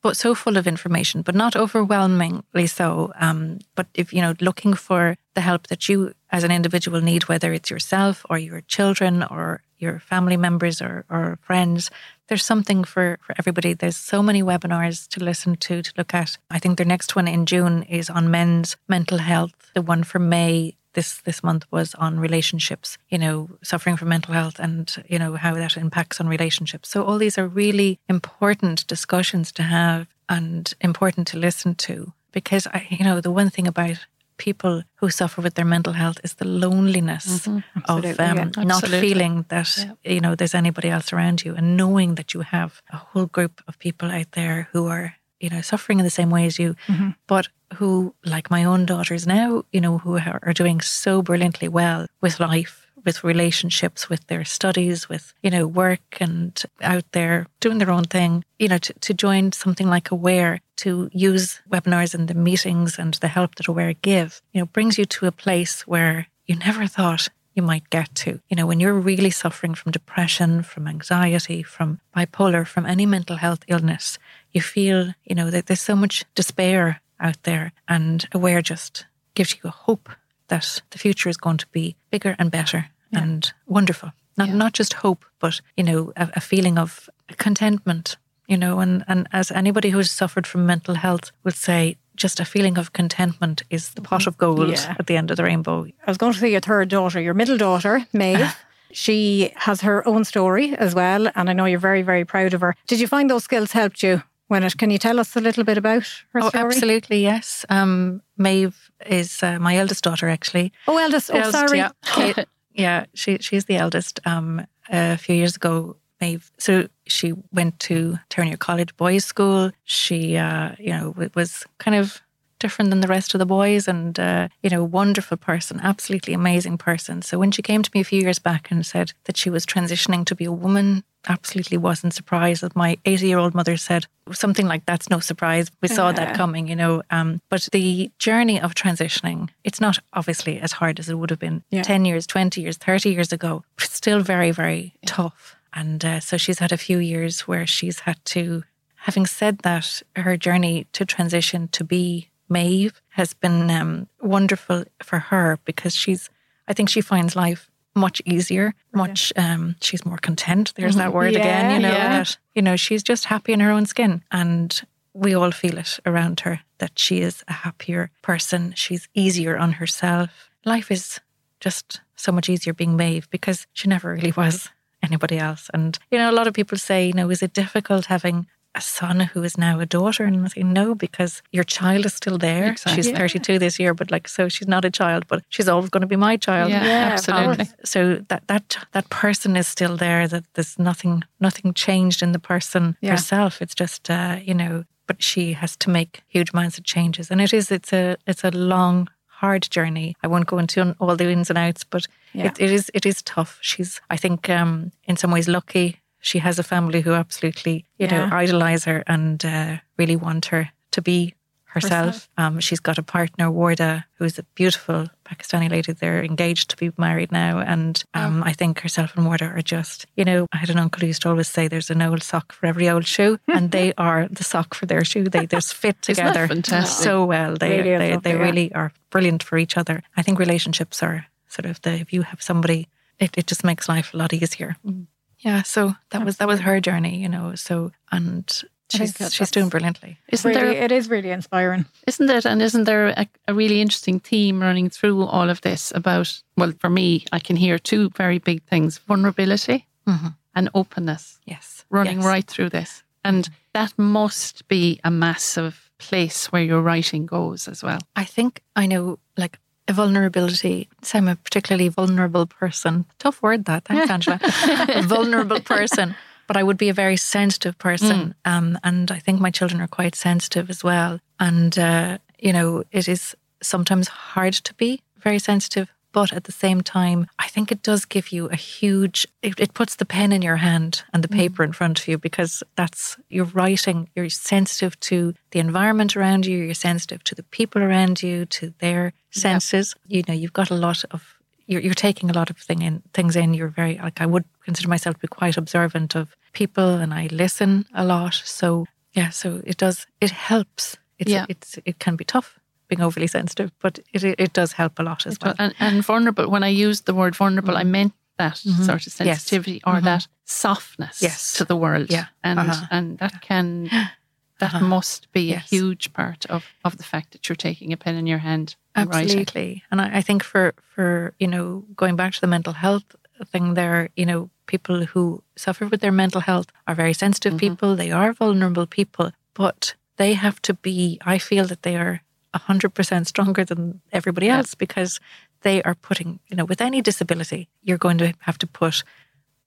but 0.00 0.16
so 0.16 0.34
full 0.34 0.56
of 0.56 0.66
information, 0.66 1.22
but 1.22 1.34
not 1.34 1.56
overwhelmingly 1.56 2.68
so. 2.68 3.12
Um, 3.18 3.58
but 3.74 3.88
if 3.94 4.12
you 4.12 4.22
know, 4.22 4.34
looking 4.40 4.74
for 4.74 5.16
the 5.34 5.40
help 5.40 5.66
that 5.66 5.88
you 5.88 6.14
as 6.30 6.44
an 6.44 6.52
individual 6.52 7.00
need, 7.00 7.28
whether 7.28 7.52
it's 7.52 7.68
yourself 7.68 8.24
or 8.30 8.38
your 8.38 8.60
children 8.62 9.24
or 9.24 9.60
your 9.78 10.00
family 10.00 10.36
members 10.36 10.82
or, 10.82 11.04
or 11.08 11.38
friends, 11.42 11.90
there's 12.28 12.44
something 12.44 12.84
for, 12.84 13.18
for 13.22 13.34
everybody. 13.38 13.74
There's 13.74 13.96
so 13.96 14.22
many 14.22 14.42
webinars 14.42 15.08
to 15.08 15.24
listen 15.24 15.56
to, 15.56 15.82
to 15.82 15.92
look 15.96 16.14
at. 16.14 16.36
I 16.50 16.58
think 16.58 16.76
their 16.76 16.86
next 16.86 17.16
one 17.16 17.28
in 17.28 17.46
June 17.46 17.82
is 17.84 18.10
on 18.10 18.30
men's 18.30 18.76
mental 18.88 19.18
health. 19.18 19.52
The 19.74 19.82
one 19.82 20.04
for 20.04 20.18
May 20.18 20.74
this 20.94 21.20
this 21.20 21.44
month 21.44 21.64
was 21.70 21.94
on 21.94 22.18
relationships 22.18 22.98
you 23.08 23.18
know 23.18 23.48
suffering 23.62 23.96
from 23.96 24.08
mental 24.08 24.34
health 24.34 24.58
and 24.58 25.04
you 25.08 25.18
know 25.18 25.36
how 25.36 25.54
that 25.54 25.76
impacts 25.76 26.20
on 26.20 26.26
relationships 26.26 26.88
so 26.88 27.04
all 27.04 27.18
these 27.18 27.38
are 27.38 27.46
really 27.46 28.00
important 28.08 28.86
discussions 28.86 29.52
to 29.52 29.62
have 29.62 30.08
and 30.28 30.74
important 30.80 31.26
to 31.28 31.38
listen 31.38 31.74
to 31.74 32.12
because 32.32 32.66
i 32.68 32.86
you 32.90 33.04
know 33.04 33.20
the 33.20 33.30
one 33.30 33.50
thing 33.50 33.66
about 33.66 34.06
people 34.38 34.82
who 34.96 35.10
suffer 35.10 35.42
with 35.42 35.54
their 35.54 35.64
mental 35.64 35.92
health 35.92 36.18
is 36.24 36.34
the 36.34 36.46
loneliness 36.46 37.46
mm-hmm. 37.46 37.58
of 37.84 38.04
um, 38.20 38.52
yeah. 38.56 38.64
not 38.64 38.86
feeling 38.86 39.44
that 39.48 39.76
yeah. 39.78 40.14
you 40.14 40.20
know 40.20 40.34
there's 40.34 40.54
anybody 40.54 40.88
else 40.88 41.12
around 41.12 41.44
you 41.44 41.54
and 41.54 41.76
knowing 41.76 42.14
that 42.14 42.32
you 42.34 42.40
have 42.40 42.80
a 42.92 42.96
whole 42.96 43.26
group 43.26 43.62
of 43.68 43.78
people 43.78 44.10
out 44.10 44.32
there 44.32 44.68
who 44.72 44.86
are 44.86 45.14
you 45.40 45.50
know 45.50 45.60
suffering 45.60 45.98
in 45.98 46.04
the 46.04 46.10
same 46.10 46.30
way 46.30 46.46
as 46.46 46.58
you 46.58 46.74
mm-hmm. 46.86 47.10
but 47.26 47.48
who, 47.74 48.14
like 48.24 48.50
my 48.50 48.64
own 48.64 48.86
daughters 48.86 49.26
now, 49.26 49.64
you 49.72 49.80
know, 49.80 49.98
who 49.98 50.18
are 50.18 50.52
doing 50.54 50.80
so 50.80 51.22
brilliantly 51.22 51.68
well 51.68 52.06
with 52.20 52.40
life, 52.40 52.77
with 53.04 53.24
relationships, 53.24 54.08
with 54.08 54.26
their 54.26 54.44
studies, 54.44 55.08
with, 55.08 55.32
you 55.42 55.50
know, 55.50 55.66
work 55.66 56.18
and 56.20 56.62
out 56.82 57.04
there 57.12 57.46
doing 57.60 57.78
their 57.78 57.90
own 57.90 58.04
thing, 58.04 58.44
you 58.58 58.68
know, 58.68 58.78
to, 58.78 58.92
to 58.94 59.14
join 59.14 59.52
something 59.52 59.88
like 59.88 60.10
Aware, 60.10 60.60
to 60.76 61.10
use 61.12 61.60
webinars 61.70 62.14
and 62.14 62.28
the 62.28 62.34
meetings 62.34 62.98
and 62.98 63.14
the 63.14 63.28
help 63.28 63.54
that 63.56 63.68
Aware 63.68 63.94
give, 63.94 64.42
you 64.52 64.60
know, 64.60 64.66
brings 64.66 64.98
you 64.98 65.04
to 65.04 65.26
a 65.26 65.32
place 65.32 65.86
where 65.86 66.26
you 66.46 66.56
never 66.56 66.86
thought 66.86 67.28
you 67.54 67.62
might 67.62 67.90
get 67.90 68.14
to. 68.14 68.40
You 68.48 68.56
know, 68.56 68.66
when 68.66 68.78
you're 68.78 68.94
really 68.94 69.30
suffering 69.30 69.74
from 69.74 69.90
depression, 69.92 70.62
from 70.62 70.86
anxiety, 70.86 71.62
from 71.62 72.00
bipolar, 72.16 72.64
from 72.66 72.86
any 72.86 73.04
mental 73.04 73.36
health 73.36 73.64
illness, 73.66 74.18
you 74.52 74.60
feel, 74.60 75.12
you 75.24 75.34
know, 75.34 75.50
that 75.50 75.66
there's 75.66 75.82
so 75.82 75.96
much 75.96 76.24
despair 76.34 77.00
out 77.18 77.42
there. 77.42 77.72
And 77.88 78.26
Aware 78.32 78.62
just 78.62 79.06
gives 79.34 79.54
you 79.54 79.60
a 79.64 79.70
hope 79.70 80.08
that 80.48 80.82
the 80.90 80.98
future 80.98 81.28
is 81.28 81.36
going 81.36 81.58
to 81.58 81.66
be 81.68 81.96
bigger 82.10 82.36
and 82.38 82.50
better 82.50 82.90
yeah. 83.12 83.22
and 83.22 83.52
wonderful. 83.66 84.12
Not, 84.36 84.48
yeah. 84.48 84.54
not 84.54 84.72
just 84.72 84.94
hope, 84.94 85.24
but, 85.40 85.60
you 85.76 85.84
know, 85.84 86.12
a, 86.16 86.30
a 86.36 86.40
feeling 86.40 86.78
of 86.78 87.10
contentment, 87.36 88.16
you 88.46 88.56
know, 88.56 88.80
and, 88.80 89.04
and 89.08 89.28
as 89.32 89.50
anybody 89.50 89.90
who's 89.90 90.10
suffered 90.10 90.46
from 90.46 90.64
mental 90.64 90.94
health 90.94 91.32
would 91.44 91.56
say, 91.56 91.96
just 92.14 92.40
a 92.40 92.44
feeling 92.44 92.78
of 92.78 92.92
contentment 92.92 93.62
is 93.70 93.90
the 93.90 94.02
pot 94.02 94.26
of 94.26 94.36
gold 94.38 94.70
yeah. 94.70 94.96
at 94.98 95.06
the 95.06 95.16
end 95.16 95.30
of 95.30 95.36
the 95.36 95.44
rainbow. 95.44 95.84
I 95.84 96.10
was 96.10 96.18
going 96.18 96.32
to 96.32 96.38
say 96.38 96.50
your 96.50 96.60
third 96.60 96.88
daughter, 96.88 97.20
your 97.20 97.34
middle 97.34 97.56
daughter, 97.56 98.06
Maeve. 98.12 98.40
Uh-huh. 98.40 98.54
she 98.92 99.52
has 99.54 99.82
her 99.82 100.06
own 100.06 100.24
story 100.24 100.74
as 100.76 100.94
well, 100.94 101.28
and 101.34 101.48
I 101.48 101.52
know 101.52 101.64
you're 101.64 101.78
very, 101.78 102.02
very 102.02 102.24
proud 102.24 102.54
of 102.54 102.60
her. 102.60 102.74
Did 102.86 103.00
you 103.00 103.06
find 103.06 103.30
those 103.30 103.44
skills 103.44 103.72
helped 103.72 104.02
you 104.02 104.22
when 104.48 104.64
it. 104.64 104.76
Can 104.76 104.90
you 104.90 104.98
tell 104.98 105.20
us 105.20 105.36
a 105.36 105.40
little 105.40 105.64
bit 105.64 105.78
about 105.78 106.06
her 106.32 106.40
oh, 106.42 106.48
story? 106.48 106.74
Absolutely, 106.74 107.22
yes. 107.22 107.64
Um, 107.68 108.22
Maeve 108.36 108.90
is 109.06 109.42
uh, 109.42 109.58
my 109.58 109.76
eldest 109.76 110.04
daughter, 110.04 110.28
actually. 110.28 110.72
Oh, 110.86 110.98
eldest. 110.98 111.30
Oh, 111.30 111.36
eldest, 111.36 111.52
sorry. 111.52 111.78
Yeah, 111.78 112.44
yeah, 112.74 113.06
she 113.14 113.38
she's 113.38 113.66
the 113.66 113.76
eldest. 113.76 114.20
Um, 114.24 114.66
a 114.90 115.16
few 115.16 115.34
years 115.34 115.56
ago, 115.56 115.96
Maeve. 116.20 116.50
So 116.58 116.88
she 117.06 117.34
went 117.52 117.78
to 117.80 118.18
Terenure 118.30 118.58
College 118.58 118.96
Boys 118.96 119.24
School. 119.24 119.70
She, 119.84 120.36
uh, 120.36 120.72
you 120.78 120.90
know, 120.90 121.14
was 121.34 121.64
kind 121.78 121.96
of 121.96 122.20
different 122.58 122.90
than 122.90 123.00
the 123.00 123.08
rest 123.08 123.34
of 123.34 123.38
the 123.38 123.46
boys 123.46 123.88
and 123.88 124.18
uh, 124.18 124.48
you 124.62 124.70
know 124.70 124.84
wonderful 124.84 125.36
person 125.36 125.80
absolutely 125.82 126.34
amazing 126.34 126.78
person. 126.78 127.22
So 127.22 127.38
when 127.38 127.50
she 127.50 127.62
came 127.62 127.82
to 127.82 127.90
me 127.94 128.00
a 128.00 128.04
few 128.04 128.20
years 128.20 128.38
back 128.38 128.70
and 128.70 128.84
said 128.84 129.12
that 129.24 129.36
she 129.36 129.50
was 129.50 129.66
transitioning 129.66 130.24
to 130.26 130.34
be 130.34 130.44
a 130.44 130.52
woman 130.52 131.04
absolutely 131.28 131.76
wasn't 131.76 132.14
surprised 132.14 132.62
that 132.62 132.76
my 132.76 132.96
80 133.04 133.26
year 133.26 133.38
old 133.38 133.54
mother 133.54 133.76
said 133.76 134.06
something 134.32 134.66
like 134.66 134.86
that's 134.86 135.10
no 135.10 135.20
surprise. 135.20 135.70
We 135.82 135.88
saw 135.88 136.12
that 136.12 136.36
coming 136.36 136.68
you 136.68 136.76
know? 136.76 137.02
Um, 137.10 137.40
but 137.48 137.68
the 137.72 138.10
journey 138.18 138.60
of 138.60 138.74
transitioning 138.74 139.50
it's 139.64 139.80
not 139.80 139.98
obviously 140.12 140.60
as 140.60 140.72
hard 140.72 140.98
as 140.98 141.08
it 141.08 141.14
would 141.14 141.30
have 141.30 141.38
been 141.38 141.62
yeah. 141.70 141.82
10 141.82 142.04
years 142.04 142.26
20 142.26 142.60
years 142.60 142.76
30 142.76 143.10
years 143.10 143.32
ago. 143.32 143.64
It's 143.78 143.94
still 143.94 144.20
very 144.20 144.50
very 144.50 144.94
yeah. 145.02 145.10
tough. 145.10 145.56
And 145.74 146.04
uh, 146.04 146.20
so 146.20 146.36
she's 146.36 146.58
had 146.60 146.72
a 146.72 146.78
few 146.78 146.98
years 146.98 147.42
where 147.42 147.66
she's 147.66 148.00
had 148.00 148.24
to 148.26 148.64
having 149.02 149.26
said 149.26 149.58
that 149.60 150.02
her 150.16 150.36
journey 150.36 150.86
to 150.92 151.04
transition 151.04 151.68
to 151.68 151.84
be 151.84 152.28
Maeve 152.48 153.00
has 153.10 153.34
been 153.34 153.70
um, 153.70 154.08
wonderful 154.20 154.84
for 155.02 155.18
her 155.18 155.58
because 155.64 155.94
she's 155.94 156.30
I 156.66 156.74
think 156.74 156.90
she 156.90 157.00
finds 157.00 157.34
life 157.34 157.70
much 157.94 158.22
easier, 158.24 158.74
much 158.94 159.32
um, 159.36 159.74
she's 159.80 160.04
more 160.04 160.18
content. 160.18 160.72
There's 160.76 160.96
that 160.96 161.12
word 161.12 161.32
yeah, 161.32 161.40
again, 161.40 161.70
you 161.74 161.80
know, 161.80 161.94
yeah. 161.94 162.18
that 162.18 162.38
you 162.54 162.62
know, 162.62 162.76
she's 162.76 163.02
just 163.02 163.24
happy 163.24 163.52
in 163.52 163.60
her 163.60 163.70
own 163.70 163.86
skin. 163.86 164.22
And 164.30 164.80
we 165.14 165.34
all 165.34 165.50
feel 165.50 165.78
it 165.78 165.98
around 166.06 166.40
her 166.40 166.60
that 166.78 166.98
she 166.98 167.20
is 167.20 167.42
a 167.48 167.52
happier 167.52 168.10
person. 168.22 168.72
She's 168.76 169.08
easier 169.14 169.56
on 169.56 169.72
herself. 169.72 170.50
Life 170.64 170.90
is 170.90 171.20
just 171.60 172.00
so 172.14 172.30
much 172.30 172.48
easier 172.48 172.72
being 172.72 172.96
Maeve 172.96 173.28
because 173.30 173.66
she 173.72 173.88
never 173.88 174.12
really 174.12 174.32
was 174.32 174.68
anybody 175.02 175.38
else. 175.38 175.70
And, 175.74 175.98
you 176.10 176.18
know, 176.18 176.30
a 176.30 176.32
lot 176.32 176.46
of 176.46 176.54
people 176.54 176.78
say, 176.78 177.06
you 177.06 177.12
know, 177.12 177.30
is 177.30 177.42
it 177.42 177.52
difficult 177.52 178.06
having 178.06 178.46
a 178.78 178.80
son 178.80 179.20
who 179.20 179.42
is 179.42 179.58
now 179.58 179.80
a 179.80 179.86
daughter 179.86 180.24
and 180.24 180.44
I 180.44 180.48
say 180.48 180.62
no 180.62 180.94
because 180.94 181.42
your 181.50 181.64
child 181.64 182.06
is 182.06 182.14
still 182.14 182.38
there. 182.38 182.70
Exactly. 182.70 183.02
She's 183.02 183.10
yeah. 183.10 183.18
32 183.18 183.58
this 183.58 183.78
year, 183.78 183.92
but 183.92 184.10
like 184.10 184.28
so 184.28 184.48
she's 184.48 184.68
not 184.68 184.84
a 184.84 184.90
child, 184.90 185.26
but 185.26 185.42
she's 185.48 185.68
always 185.68 185.90
going 185.90 186.02
to 186.02 186.06
be 186.06 186.16
my 186.16 186.36
child. 186.36 186.70
Yeah, 186.70 186.84
yeah 186.84 187.12
absolutely. 187.12 187.66
So 187.84 188.24
that 188.28 188.46
that 188.46 188.78
that 188.92 189.10
person 189.10 189.56
is 189.56 189.66
still 189.68 189.96
there. 189.96 190.28
That 190.28 190.44
there's 190.54 190.78
nothing 190.78 191.24
nothing 191.40 191.74
changed 191.74 192.22
in 192.22 192.32
the 192.32 192.38
person 192.38 192.96
yeah. 193.00 193.10
herself. 193.10 193.60
It's 193.60 193.74
just 193.74 194.10
uh, 194.10 194.38
you 194.42 194.54
know, 194.54 194.84
but 195.06 195.22
she 195.22 195.54
has 195.54 195.76
to 195.78 195.90
make 195.90 196.22
huge 196.28 196.52
amounts 196.52 196.78
of 196.78 196.84
changes, 196.84 197.30
and 197.30 197.40
it 197.40 197.52
is 197.52 197.70
it's 197.70 197.92
a 197.92 198.16
it's 198.26 198.44
a 198.44 198.50
long 198.50 199.08
hard 199.26 199.68
journey. 199.70 200.14
I 200.22 200.28
won't 200.28 200.46
go 200.46 200.58
into 200.58 200.96
all 201.00 201.16
the 201.16 201.30
ins 201.30 201.50
and 201.50 201.58
outs, 201.58 201.84
but 201.84 202.06
yeah. 202.32 202.46
it, 202.46 202.60
it 202.60 202.70
is 202.70 202.90
it 202.94 203.04
is 203.06 203.22
tough. 203.22 203.58
She's 203.60 204.00
I 204.10 204.16
think 204.16 204.48
um, 204.48 204.92
in 205.04 205.16
some 205.16 205.32
ways 205.32 205.48
lucky 205.48 206.00
she 206.20 206.38
has 206.38 206.58
a 206.58 206.62
family 206.62 207.00
who 207.00 207.12
absolutely, 207.12 207.84
you 207.98 208.06
yeah. 208.06 208.28
know, 208.28 208.36
idolize 208.36 208.84
her 208.84 209.02
and 209.06 209.44
uh, 209.44 209.76
really 209.96 210.16
want 210.16 210.46
her 210.46 210.70
to 210.92 211.02
be 211.02 211.34
herself. 211.68 212.06
herself. 212.06 212.28
Um, 212.36 212.60
she's 212.60 212.80
got 212.80 212.98
a 212.98 213.02
partner, 213.02 213.50
Warda, 213.50 214.04
who's 214.14 214.38
a 214.38 214.42
beautiful 214.54 215.06
Pakistani 215.24 215.70
lady. 215.70 215.92
They're 215.92 216.24
engaged 216.24 216.70
to 216.70 216.76
be 216.76 216.90
married 216.96 217.30
now. 217.30 217.58
And 217.58 218.02
um, 218.14 218.42
oh. 218.42 218.46
I 218.46 218.52
think 218.52 218.80
herself 218.80 219.16
and 219.16 219.26
Warda 219.26 219.56
are 219.56 219.62
just, 219.62 220.06
you 220.16 220.24
know, 220.24 220.46
I 220.52 220.56
had 220.56 220.70
an 220.70 220.78
uncle 220.78 221.00
who 221.00 221.06
used 221.06 221.22
to 221.22 221.28
always 221.28 221.48
say 221.48 221.68
there's 221.68 221.90
an 221.90 222.02
old 222.02 222.22
sock 222.22 222.52
for 222.52 222.66
every 222.66 222.88
old 222.88 223.06
shoe. 223.06 223.38
and 223.48 223.70
they 223.70 223.92
are 223.98 224.28
the 224.28 224.44
sock 224.44 224.74
for 224.74 224.86
their 224.86 225.04
shoe. 225.04 225.24
They 225.24 225.46
just 225.46 225.74
fit 225.74 226.00
together 226.02 226.48
so 226.84 227.24
well. 227.24 227.56
They, 227.56 227.82
really 227.82 228.10
they, 228.10 228.16
they, 228.16 228.36
really 228.36 228.72
are 228.74 228.92
brilliant 229.10 229.42
for 229.42 229.58
each 229.58 229.76
other. 229.76 230.02
I 230.16 230.22
think 230.22 230.38
relationships 230.38 231.02
are 231.02 231.26
sort 231.48 231.66
of 231.66 231.80
the, 231.82 231.92
if 231.92 232.12
you 232.12 232.22
have 232.22 232.42
somebody, 232.42 232.88
it, 233.18 233.36
it 233.36 233.46
just 233.46 233.64
makes 233.64 233.88
life 233.88 234.14
a 234.14 234.16
lot 234.16 234.32
easier. 234.32 234.76
Mm. 234.86 235.06
Yeah, 235.40 235.62
so 235.62 235.94
that 236.10 236.24
was 236.24 236.38
that 236.38 236.48
was 236.48 236.60
her 236.60 236.80
journey, 236.80 237.18
you 237.18 237.28
know. 237.28 237.54
So 237.54 237.92
and 238.10 238.50
she's 238.90 239.14
she's 239.32 239.50
doing 239.50 239.68
brilliantly. 239.68 240.18
Isn't 240.28 240.48
really, 240.48 240.74
there? 240.74 240.84
It 240.84 240.92
is 240.92 241.08
really 241.08 241.30
inspiring, 241.30 241.84
isn't 242.06 242.30
it? 242.30 242.44
And 242.44 242.60
isn't 242.60 242.84
there 242.84 243.08
a, 243.08 243.26
a, 243.46 243.54
really 243.54 243.80
interesting 243.80 244.20
theme 244.20 244.60
running 244.60 244.90
through 244.90 245.24
all 245.24 245.48
of 245.50 245.60
this 245.60 245.92
about? 245.94 246.42
Well, 246.56 246.72
for 246.80 246.90
me, 246.90 247.24
I 247.32 247.38
can 247.38 247.56
hear 247.56 247.78
two 247.78 248.10
very 248.10 248.38
big 248.38 248.62
things: 248.64 248.98
vulnerability. 248.98 249.86
Mm-hmm. 250.08 250.28
and 250.54 250.70
openness 250.72 251.38
Yes. 251.44 251.84
running 251.90 252.18
Yes. 252.20 252.26
right 252.26 252.46
through 252.46 252.70
this. 252.70 253.02
And 253.24 253.44
mm-hmm. 253.44 253.54
that 253.74 253.92
must 253.98 254.66
be 254.66 254.98
a 255.04 255.10
massive 255.10 255.90
place 255.98 256.50
where 256.50 256.62
your 256.62 256.80
writing 256.80 257.26
goes 257.26 257.68
as 257.68 257.82
well. 257.82 257.98
I 258.16 258.24
think 258.24 258.62
I 258.74 258.86
know, 258.86 259.18
like, 259.36 259.56
a 259.56 259.58
vulnerability. 259.92 260.88
So 261.02 261.18
I'm 261.18 261.28
a 261.28 261.36
particularly 261.36 261.88
vulnerable 261.88 262.46
person. 262.46 263.04
Tough 263.18 263.42
word, 263.42 263.64
that. 263.66 263.84
Thanks, 263.84 264.10
Angela. 264.16 264.40
a 264.42 265.02
vulnerable 265.02 265.60
person. 265.60 266.14
But 266.46 266.56
I 266.56 266.62
would 266.62 266.78
be 266.78 266.88
a 266.88 266.94
very 266.94 267.16
sensitive 267.16 267.76
person. 267.78 268.34
Um, 268.44 268.78
and 268.82 269.10
I 269.10 269.18
think 269.18 269.40
my 269.40 269.50
children 269.50 269.82
are 269.82 269.86
quite 269.88 270.14
sensitive 270.14 270.70
as 270.70 270.82
well. 270.82 271.20
And, 271.38 271.78
uh, 271.78 272.18
you 272.38 272.52
know, 272.54 272.84
it 272.90 273.06
is 273.06 273.36
sometimes 273.60 274.08
hard 274.08 274.54
to 274.54 274.74
be 274.74 275.02
very 275.18 275.38
sensitive. 275.38 275.92
But 276.18 276.32
at 276.32 276.44
the 276.44 276.52
same 276.52 276.80
time, 276.82 277.28
I 277.38 277.46
think 277.46 277.70
it 277.70 277.82
does 277.82 278.04
give 278.04 278.32
you 278.32 278.46
a 278.46 278.56
huge, 278.56 279.26
it, 279.40 279.60
it 279.60 279.72
puts 279.72 279.96
the 279.96 280.04
pen 280.04 280.32
in 280.32 280.42
your 280.42 280.56
hand 280.56 281.04
and 281.12 281.22
the 281.22 281.28
mm. 281.28 281.36
paper 281.36 281.62
in 281.62 281.72
front 281.72 282.00
of 282.00 282.08
you 282.08 282.18
because 282.18 282.62
that's, 282.74 283.16
you're 283.28 283.44
writing, 283.44 284.08
you're 284.16 284.28
sensitive 284.28 284.98
to 285.00 285.34
the 285.52 285.60
environment 285.60 286.16
around 286.16 286.44
you, 286.44 286.58
you're 286.58 286.74
sensitive 286.74 287.22
to 287.24 287.34
the 287.36 287.44
people 287.44 287.82
around 287.82 288.20
you, 288.20 288.46
to 288.46 288.74
their 288.80 289.12
senses. 289.30 289.94
You 290.08 290.24
know, 290.26 290.34
you've 290.34 290.52
got 290.52 290.70
a 290.70 290.74
lot 290.74 291.04
of, 291.12 291.38
you're, 291.66 291.80
you're 291.80 291.94
taking 291.94 292.30
a 292.30 292.32
lot 292.32 292.50
of 292.50 292.56
thing 292.58 292.82
in, 292.82 293.02
things 293.14 293.36
in. 293.36 293.54
You're 293.54 293.68
very, 293.68 293.98
like, 293.98 294.20
I 294.20 294.26
would 294.26 294.44
consider 294.64 294.88
myself 294.88 295.14
to 295.16 295.20
be 295.20 295.28
quite 295.28 295.56
observant 295.56 296.16
of 296.16 296.34
people 296.52 296.94
and 296.94 297.14
I 297.14 297.28
listen 297.30 297.86
a 297.94 298.04
lot. 298.04 298.34
So, 298.44 298.86
yeah, 299.12 299.30
so 299.30 299.62
it 299.64 299.76
does, 299.76 300.06
it 300.20 300.32
helps. 300.32 300.96
It's, 301.18 301.30
Yeah. 301.30 301.46
it's, 301.48 301.78
it 301.84 302.00
can 302.00 302.16
be 302.16 302.24
tough 302.24 302.57
being 302.88 303.02
overly 303.02 303.26
sensitive, 303.26 303.70
but 303.80 303.98
it, 304.12 304.24
it, 304.24 304.34
it 304.40 304.52
does 304.52 304.72
help 304.72 304.98
a 304.98 305.02
lot 305.02 305.26
as 305.26 305.38
well. 305.42 305.54
And, 305.58 305.74
and 305.78 306.04
vulnerable, 306.04 306.48
when 306.50 306.62
I 306.64 306.68
used 306.68 307.04
the 307.06 307.14
word 307.14 307.36
vulnerable, 307.36 307.76
I 307.76 307.84
meant 307.84 308.12
that 308.38 308.56
sort 308.58 308.78
of 308.78 309.12
Mm-hmm. 309.12 309.24
Yes. 309.26 309.42
sensitivity 309.42 309.80
or 309.86 310.00
that 310.00 310.26
softness 310.44 311.22
Yes. 311.22 311.52
to 311.54 311.64
the 311.64 311.76
world. 311.76 312.06
Yeah. 312.10 312.26
And 312.42 312.58
Uh-huh. 312.58 312.86
and 312.90 313.18
that 313.18 313.40
can 313.40 313.84
that 314.60 314.74
Uh-huh. 314.74 314.84
must 314.84 315.30
be 315.32 315.40
Yes. 315.40 315.72
a 315.72 315.76
huge 315.76 316.12
part 316.12 316.46
of, 316.46 316.64
of 316.84 316.96
the 316.96 317.04
fact 317.04 317.30
that 317.32 317.48
you're 317.48 317.56
taking 317.68 317.92
a 317.92 317.96
pen 317.96 318.16
in 318.16 318.26
your 318.26 318.38
hand 318.40 318.74
and 318.94 319.08
writing. 319.10 319.40
Absolutely. 319.40 319.82
And 319.90 320.00
I, 320.00 320.18
I 320.18 320.22
think 320.22 320.42
for, 320.42 320.72
for, 320.94 321.32
you 321.38 321.46
know, 321.48 321.84
going 321.94 322.16
back 322.16 322.32
to 322.34 322.40
the 322.40 322.46
mental 322.48 322.72
health 322.72 323.04
thing 323.52 323.74
there, 323.74 324.08
you 324.16 324.26
know, 324.26 324.50
people 324.66 325.04
who 325.14 325.42
suffer 325.56 325.86
with 325.86 326.00
their 326.00 326.12
mental 326.12 326.40
health 326.40 326.66
are 326.86 326.94
very 326.96 327.12
sensitive 327.14 327.56
people. 327.56 327.94
They 327.96 328.10
are 328.12 328.32
vulnerable 328.32 328.86
people, 328.86 329.30
but 329.54 329.94
they 330.16 330.34
have 330.34 330.60
to 330.62 330.74
be, 330.74 331.18
I 331.34 331.38
feel 331.38 331.64
that 331.66 331.82
they 331.82 331.96
are 331.96 332.20
100% 332.54 333.26
stronger 333.26 333.64
than 333.64 334.00
everybody 334.12 334.48
else 334.48 334.74
because 334.74 335.20
they 335.62 335.82
are 335.82 335.94
putting, 335.94 336.40
you 336.48 336.56
know, 336.56 336.64
with 336.64 336.80
any 336.80 337.02
disability, 337.02 337.68
you're 337.82 337.98
going 337.98 338.18
to 338.18 338.32
have 338.40 338.58
to 338.58 338.66
put 338.66 339.02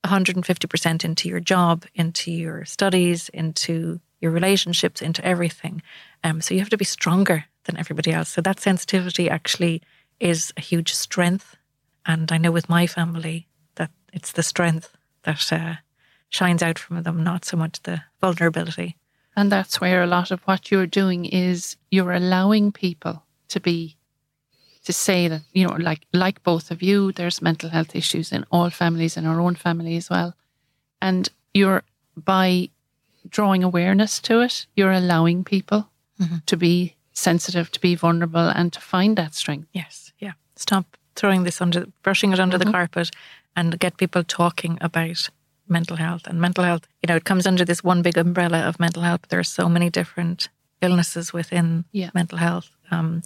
150% 0.03 1.05
into 1.05 1.29
your 1.29 1.39
job, 1.39 1.85
into 1.93 2.31
your 2.31 2.65
studies, 2.65 3.29
into 3.29 3.99
your 4.19 4.31
relationships, 4.31 5.01
into 5.01 5.23
everything. 5.25 5.81
Um, 6.23 6.41
so 6.41 6.53
you 6.53 6.59
have 6.59 6.69
to 6.69 6.77
be 6.77 6.85
stronger 6.85 7.45
than 7.65 7.77
everybody 7.77 8.11
else. 8.11 8.29
So 8.29 8.41
that 8.41 8.59
sensitivity 8.59 9.29
actually 9.29 9.81
is 10.19 10.53
a 10.57 10.61
huge 10.61 10.93
strength. 10.93 11.55
And 12.05 12.31
I 12.31 12.37
know 12.37 12.51
with 12.51 12.69
my 12.69 12.87
family 12.87 13.47
that 13.75 13.91
it's 14.13 14.31
the 14.31 14.43
strength 14.43 14.95
that 15.23 15.51
uh, 15.51 15.75
shines 16.29 16.63
out 16.63 16.79
from 16.79 17.03
them, 17.03 17.23
not 17.23 17.45
so 17.45 17.57
much 17.57 17.81
the 17.83 18.01
vulnerability. 18.21 18.95
And 19.35 19.51
that's 19.51 19.79
where 19.79 20.03
a 20.03 20.07
lot 20.07 20.31
of 20.31 20.41
what 20.41 20.71
you're 20.71 20.87
doing 20.87 21.25
is 21.25 21.77
you're 21.89 22.11
allowing 22.11 22.71
people 22.71 23.23
to 23.49 23.59
be 23.59 23.95
to 24.83 24.93
say 24.93 25.27
that, 25.27 25.41
you 25.53 25.67
know, 25.67 25.75
like 25.75 26.01
like 26.11 26.43
both 26.43 26.71
of 26.71 26.81
you, 26.81 27.11
there's 27.11 27.41
mental 27.41 27.69
health 27.69 27.95
issues 27.95 28.31
in 28.31 28.45
all 28.51 28.69
families, 28.69 29.15
in 29.15 29.25
our 29.25 29.39
own 29.39 29.55
family 29.55 29.95
as 29.95 30.09
well. 30.09 30.35
And 31.01 31.29
you're 31.53 31.83
by 32.15 32.69
drawing 33.29 33.63
awareness 33.63 34.19
to 34.21 34.41
it, 34.41 34.65
you're 34.75 34.91
allowing 34.91 35.43
people 35.43 35.89
mm-hmm. 36.19 36.37
to 36.45 36.57
be 36.57 36.95
sensitive, 37.13 37.71
to 37.71 37.79
be 37.79 37.95
vulnerable 37.95 38.49
and 38.49 38.73
to 38.73 38.81
find 38.81 39.17
that 39.17 39.35
strength. 39.35 39.67
Yes, 39.73 40.11
yeah. 40.19 40.33
Stop 40.55 40.97
throwing 41.15 41.43
this 41.43 41.61
under, 41.61 41.85
brushing 42.03 42.33
it 42.33 42.39
under 42.39 42.57
the 42.57 42.65
mm-hmm. 42.65 42.73
carpet, 42.73 43.11
and 43.55 43.79
get 43.79 43.97
people 43.97 44.23
talking 44.23 44.77
about 44.81 45.29
mental 45.71 45.97
health. 45.97 46.27
And 46.27 46.39
mental 46.39 46.63
health, 46.63 46.85
you 47.01 47.07
know, 47.07 47.15
it 47.15 47.23
comes 47.23 47.47
under 47.47 47.65
this 47.65 47.83
one 47.83 48.01
big 48.01 48.17
umbrella 48.17 48.59
of 48.67 48.79
mental 48.79 49.01
health. 49.03 49.21
There 49.29 49.39
are 49.39 49.43
so 49.43 49.67
many 49.69 49.89
different 49.89 50.49
illnesses 50.81 51.33
within 51.33 51.85
Yeah. 51.91 52.11
mental 52.13 52.37
health, 52.37 52.69
um, 52.91 53.21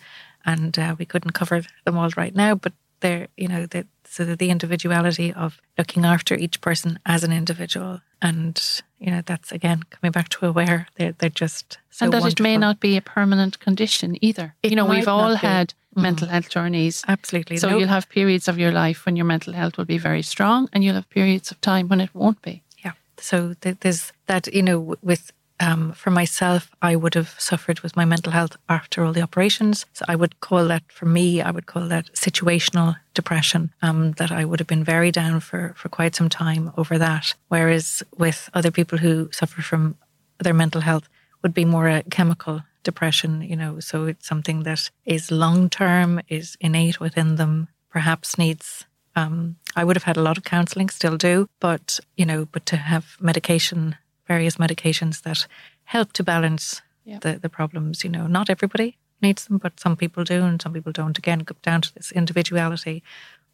and 0.46 0.78
uh, 0.78 0.96
we 1.00 1.06
couldn't 1.06 1.32
cover 1.32 1.64
them 1.86 1.98
all 1.98 2.10
right 2.16 2.36
now. 2.36 2.56
But 2.56 2.74
they're, 3.00 3.28
you 3.36 3.48
know, 3.48 3.66
that 3.68 3.88
so 4.08 4.24
that 4.26 4.40
the 4.40 4.50
individuality 4.50 5.34
of 5.34 5.60
looking 5.78 6.06
after 6.06 6.36
each 6.36 6.62
person 6.62 7.00
as 7.06 7.24
an 7.24 7.32
individual, 7.32 8.02
and 8.22 8.62
you 9.00 9.12
know, 9.12 9.22
that's 9.26 9.52
again 9.52 9.84
coming 9.90 10.12
back 10.12 10.30
to 10.30 10.46
aware. 10.46 10.88
They're 10.96 11.14
they're 11.14 11.30
just 11.30 11.80
so 11.90 12.06
and 12.06 12.14
that 12.14 12.26
it 12.26 12.40
may 12.40 12.58
not 12.58 12.80
be 12.80 12.98
a 12.98 13.02
permanent 13.02 13.60
condition 13.60 14.18
either. 14.22 14.56
It 14.64 14.72
you 14.72 14.76
know, 14.76 14.86
we've 14.86 15.08
all 15.08 15.36
had. 15.36 15.68
be. 15.70 15.85
Mental 15.96 16.28
health 16.28 16.50
journeys. 16.50 17.04
absolutely. 17.08 17.58
So 17.58 17.70
no- 17.70 17.78
you'll 17.78 17.88
have 17.88 18.10
periods 18.10 18.48
of 18.48 18.58
your 18.58 18.72
life 18.72 19.06
when 19.06 19.16
your 19.16 19.26
mental 19.26 19.54
health 19.54 19.78
will 19.78 19.86
be 19.86 19.98
very 19.98 20.22
strong, 20.22 20.70
and 20.74 20.84
you'll 20.84 20.96
have 20.96 21.10
periods 21.10 21.52
of 21.52 21.60
time 21.62 21.88
when 21.88 22.02
it 22.02 22.10
won't 22.14 22.42
be. 22.42 22.62
Yeah. 22.84 22.92
So 23.18 23.56
th- 23.62 23.78
there's 23.80 24.12
that, 24.26 24.48
you 24.54 24.62
know, 24.62 24.96
with, 25.02 25.32
um, 25.60 25.94
for 25.94 26.12
myself, 26.12 26.70
I 26.82 26.96
would 26.96 27.14
have 27.16 27.34
suffered 27.38 27.80
with 27.80 27.96
my 27.96 28.06
mental 28.06 28.34
health 28.34 28.58
after 28.68 29.06
all 29.06 29.14
the 29.14 29.22
operations. 29.22 29.86
So 29.94 30.04
I 30.08 30.16
would 30.16 30.40
call 30.42 30.68
that, 30.68 30.84
for 30.92 31.06
me, 31.06 31.42
I 31.42 31.52
would 31.52 31.66
call 31.66 31.88
that 31.88 32.14
situational 32.14 32.98
depression, 33.14 33.72
um, 33.82 34.12
that 34.14 34.32
I 34.32 34.44
would 34.44 34.60
have 34.60 34.68
been 34.68 34.84
very 34.84 35.12
down 35.12 35.40
for, 35.40 35.74
for 35.78 35.90
quite 35.90 36.16
some 36.16 36.30
time 36.30 36.72
over 36.76 36.98
that. 36.98 37.36
Whereas 37.48 38.04
with 38.18 38.50
other 38.54 38.72
people 38.72 38.98
who 38.98 39.30
suffer 39.32 39.62
from 39.62 39.96
their 40.40 40.54
mental 40.54 40.82
health 40.82 41.08
would 41.42 41.54
be 41.54 41.66
more 41.66 41.88
a 41.88 42.04
chemical 42.04 42.64
depression, 42.86 43.42
you 43.42 43.58
know, 43.58 43.82
so 43.82 44.06
it's 44.06 44.28
something 44.28 44.64
that 44.64 44.90
is 45.04 45.32
long 45.32 45.70
term, 45.70 46.22
is 46.30 46.56
innate 46.62 47.00
within 47.02 47.36
them, 47.36 47.68
perhaps 47.90 48.38
needs 48.38 48.86
um, 49.16 49.56
I 49.76 49.84
would 49.84 49.96
have 49.96 50.04
had 50.04 50.18
a 50.18 50.22
lot 50.22 50.38
of 50.38 50.44
counselling, 50.44 50.90
still 50.90 51.18
do, 51.18 51.48
but 51.60 52.00
you 52.18 52.26
know, 52.26 52.46
but 52.52 52.66
to 52.66 52.78
have 52.78 53.16
medication, 53.20 53.96
various 54.28 54.58
medications 54.58 55.22
that 55.22 55.48
help 55.86 56.12
to 56.14 56.24
balance 56.24 56.82
Yeah. 57.06 57.20
the 57.20 57.40
the 57.40 57.50
problems. 57.50 58.04
You 58.04 58.12
know, 58.12 58.28
not 58.28 58.50
everybody 58.50 58.98
needs 59.22 59.46
them, 59.46 59.58
but 59.58 59.80
some 59.80 59.96
people 59.96 60.24
do, 60.24 60.44
and 60.44 60.62
some 60.62 60.74
people 60.74 60.92
don't. 60.92 61.18
Again, 61.18 61.40
go 61.40 61.56
down 61.62 61.82
to 61.82 61.94
this 61.94 62.12
individuality. 62.12 63.04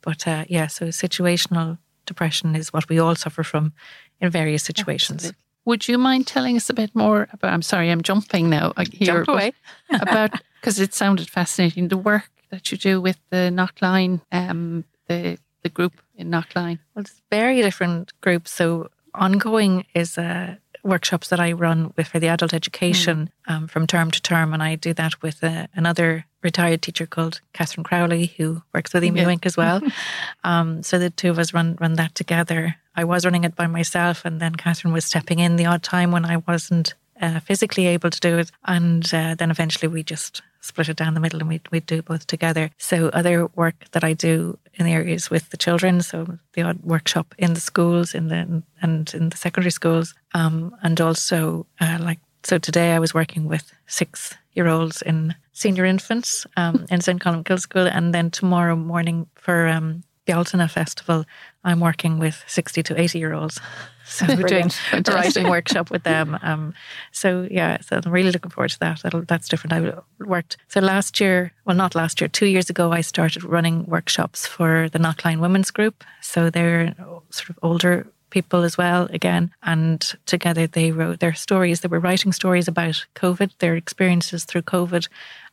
But 0.02 0.28
uh, 0.28 0.46
yeah, 0.50 0.68
so 0.68 0.86
situational 0.86 1.78
depression 2.06 2.56
is 2.56 2.74
what 2.74 2.90
we 2.90 3.00
all 3.00 3.16
suffer 3.16 3.44
from 3.44 3.74
in 4.20 4.32
various 4.32 4.64
situations. 4.64 5.34
Would 5.66 5.88
you 5.88 5.98
mind 5.98 6.28
telling 6.28 6.56
us 6.56 6.70
a 6.70 6.74
bit 6.74 6.96
more 6.96 7.28
about? 7.32 7.54
I'm 7.54 7.62
sorry, 7.62 7.92
I'm 7.92 8.02
jumping 8.02 8.50
now. 8.50 8.74
I 8.78 8.86
hear, 8.86 9.24
Jump 9.24 9.28
away. 9.30 9.54
about 9.92 10.32
because 10.62 10.80
it 10.80 10.94
sounded 10.94 11.30
fascinating. 11.30 11.88
The 11.90 11.98
work 11.98 12.30
that 12.50 12.72
you 12.72 12.78
do 12.78 13.00
with 13.02 13.18
the 13.30 13.52
Knocklyon, 13.54 14.22
um, 14.32 14.86
the 15.08 15.38
the 15.64 15.70
group 15.70 15.94
in 16.16 16.30
Knocklyon. 16.30 16.80
Well, 16.96 17.02
it's 17.02 17.22
very 17.30 17.62
different 17.62 18.12
groups. 18.22 18.52
So 18.52 18.90
ongoing 19.14 19.86
is 19.94 20.18
uh, 20.18 20.56
workshops 20.84 21.30
that 21.30 21.40
I 21.40 21.52
run 21.52 21.94
with 21.96 22.08
for 22.08 22.20
the 22.20 22.28
adult 22.28 22.54
education 22.54 23.30
um, 23.48 23.68
from 23.68 23.86
term 23.86 24.10
to 24.12 24.22
term, 24.22 24.54
and 24.54 24.64
I 24.64 24.76
do 24.76 24.94
that 24.96 25.22
with 25.22 25.44
uh, 25.44 25.68
another 25.76 26.26
retired 26.42 26.82
teacher 26.82 27.06
called 27.06 27.40
Catherine 27.54 27.84
Crowley, 27.84 28.34
who 28.38 28.64
works 28.74 28.94
with 28.94 29.04
Emu 29.04 29.22
Yeah. 29.22 29.30
Ink 29.30 29.46
as 29.46 29.56
well. 29.56 29.82
um, 30.44 30.82
so 30.82 30.98
the 30.98 31.12
two 31.12 31.30
of 31.30 31.38
us 31.38 31.54
run 31.54 31.78
run 31.80 31.94
that 31.94 32.16
together. 32.16 32.78
I 32.96 33.04
was 33.04 33.26
running 33.26 33.44
it 33.44 33.56
by 33.56 33.68
myself, 33.68 34.26
and 34.26 34.40
then 34.40 34.56
Catherine 34.56 34.94
was 34.94 35.06
stepping 35.06 35.40
in 35.40 35.56
the 35.56 35.66
odd 35.66 35.84
time 35.84 36.12
when 36.12 36.26
I 36.26 36.38
wasn't 36.38 36.94
uh, 37.22 37.40
physically 37.40 37.88
able 37.88 38.10
to 38.10 38.20
do 38.20 38.40
it, 38.40 38.52
and 38.66 39.12
uh, 39.14 39.36
then 39.36 39.52
eventually 39.52 39.88
we 39.88 40.04
just 40.04 40.42
split 40.62 40.90
it 40.90 40.98
down 40.98 41.16
the 41.16 41.20
middle 41.20 41.40
and 41.40 41.50
we 41.50 41.60
we 41.72 41.80
do 41.80 42.02
both 42.02 42.28
together. 42.28 42.70
So 42.78 43.10
other 43.10 43.48
work 43.56 43.76
that 43.92 44.04
I 44.04 44.14
do 44.14 44.58
in 44.76 44.86
the 44.86 44.94
areas 44.94 45.30
with 45.30 45.50
the 45.50 45.58
children, 45.58 46.02
so 46.02 46.38
the 46.54 46.62
odd 46.62 46.84
workshop 46.84 47.34
in 47.38 47.54
the 47.54 47.62
schools, 47.62 48.14
in 48.14 48.28
the 48.28 48.64
and 48.82 49.14
in 49.14 49.30
the 49.30 49.38
secondary 49.38 49.72
schools, 49.72 50.14
um, 50.34 50.76
and 50.84 51.00
also 51.00 51.66
uh, 51.80 51.98
like 52.00 52.20
so 52.44 52.58
today 52.58 52.94
I 52.94 53.00
was 53.00 53.14
working 53.14 53.48
with 53.48 53.72
six 53.88 54.36
year 54.54 54.68
olds 54.68 55.02
in 55.02 55.36
senior 55.54 55.86
infants 55.86 56.48
um, 56.58 56.86
in 56.90 57.02
St 57.02 57.22
Column 57.22 57.44
School, 57.58 57.88
and 57.88 58.14
then 58.14 58.32
tomorrow 58.32 58.76
morning 58.76 59.28
for 59.36 59.68
um, 59.68 60.04
the 60.32 60.36
Bealtaine 60.36 60.70
Festival, 60.70 61.26
I'm 61.64 61.80
working 61.80 62.20
with 62.20 62.44
60 62.48 62.84
to 62.84 63.00
80 63.00 63.20
year 63.20 63.34
olds. 63.34 63.60
So 64.04 64.26
we're 64.28 64.44
doing 64.44 64.70
a 64.92 65.02
writing 65.08 65.50
workshop 65.50 65.90
with 65.90 66.04
them. 66.04 66.38
Um, 66.42 66.74
so 67.14 67.48
yeah, 67.50 67.80
so 67.80 68.02
I'm 68.04 68.12
really 68.12 68.32
looking 68.32 68.52
forward 68.52 68.72
to 68.72 68.80
that. 68.80 69.00
That'll, 69.04 69.22
that's 69.22 69.48
different. 69.48 69.72
I 69.72 70.26
worked 70.26 70.58
so 70.68 70.82
last 70.82 71.22
year, 71.22 71.54
well, 71.64 71.78
not 71.78 71.96
last 71.96 72.20
year, 72.20 72.28
two 72.28 72.48
years 72.48 72.70
ago, 72.70 72.92
I 72.92 73.00
started 73.00 73.46
running 73.46 73.86
workshops 73.86 74.46
for 74.46 74.90
the 74.90 75.00
Knocklyon 75.00 75.40
Women's 75.40 75.72
Group. 75.72 76.04
So 76.20 76.50
they're 76.50 76.94
sort 77.30 77.52
of 77.52 77.60
older 77.64 78.06
people 78.32 78.64
as 78.64 78.78
well 78.78 79.08
again 79.12 79.52
and 79.62 80.14
together 80.26 80.66
they 80.66 80.92
wrote 80.92 81.20
their 81.20 81.34
stories 81.34 81.82
they 81.82 81.90
were 81.90 82.00
writing 82.00 82.32
stories 82.32 82.68
about 82.68 83.06
covid 83.14 83.52
their 83.60 83.76
experiences 83.76 84.46
through 84.46 84.62
covid 84.62 85.08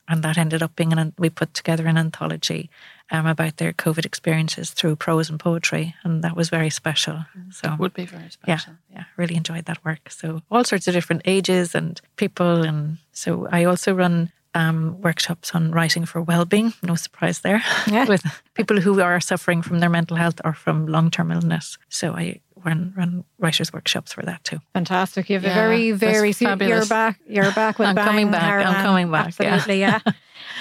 and 0.08 0.22
that 0.22 0.38
ended 0.38 0.62
up 0.62 0.74
being 0.76 0.92
an 0.92 1.12
we 1.18 1.30
put 1.30 1.54
together 1.54 1.86
an 1.86 1.98
anthology 1.98 2.70
um, 3.10 3.26
about 3.26 3.56
their 3.56 3.72
COVID 3.72 4.04
experiences 4.06 4.70
through 4.70 4.96
prose 4.96 5.30
and 5.30 5.38
poetry, 5.40 5.94
and 6.04 6.22
that 6.24 6.36
was 6.36 6.48
very 6.50 6.70
special. 6.70 7.24
So 7.50 7.76
Would 7.78 7.94
be 7.94 8.06
very 8.06 8.24
yeah, 8.24 8.56
special. 8.58 8.72
yeah, 8.92 9.04
really 9.16 9.36
enjoyed 9.36 9.64
that 9.66 9.84
work. 9.84 10.10
So 10.10 10.42
all 10.50 10.64
sorts 10.64 10.88
of 10.88 10.94
different 10.94 11.22
ages 11.24 11.74
and 11.74 12.00
people, 12.16 12.62
and 12.64 12.98
so 13.12 13.48
I 13.50 13.64
also 13.64 13.94
run 13.94 14.30
um, 14.54 15.00
workshops 15.02 15.54
on 15.54 15.70
writing 15.72 16.06
for 16.06 16.20
well-being. 16.22 16.72
No 16.82 16.94
surprise 16.96 17.40
there, 17.40 17.62
Yeah. 17.86 18.06
with 18.08 18.22
people 18.54 18.80
who 18.80 19.00
are 19.00 19.20
suffering 19.20 19.62
from 19.62 19.78
their 19.80 19.90
mental 19.90 20.16
health 20.16 20.40
or 20.44 20.52
from 20.54 20.86
long-term 20.86 21.30
illness. 21.30 21.78
So 21.88 22.14
I 22.14 22.40
run 22.64 22.92
run 22.96 23.24
writers' 23.38 23.72
workshops 23.72 24.12
for 24.12 24.22
that 24.22 24.44
too. 24.44 24.60
Fantastic. 24.74 25.28
You 25.30 25.36
have 25.36 25.44
a 25.44 25.48
Yeah, 25.48 25.54
very, 25.54 25.90
that's 25.92 26.00
very 26.00 26.32
so 26.32 26.56
you're 26.60 26.86
back. 26.86 27.20
You're 27.26 27.52
back 27.52 27.78
with 27.78 27.88
I'm 27.88 27.94
bang, 27.94 28.06
coming 28.06 28.30
back, 28.30 28.66
I'm 28.66 28.82
coming 28.84 29.10
back, 29.10 29.34
yeah. 29.38 29.54
Absolutely, 29.54 29.80
yeah. 29.80 30.00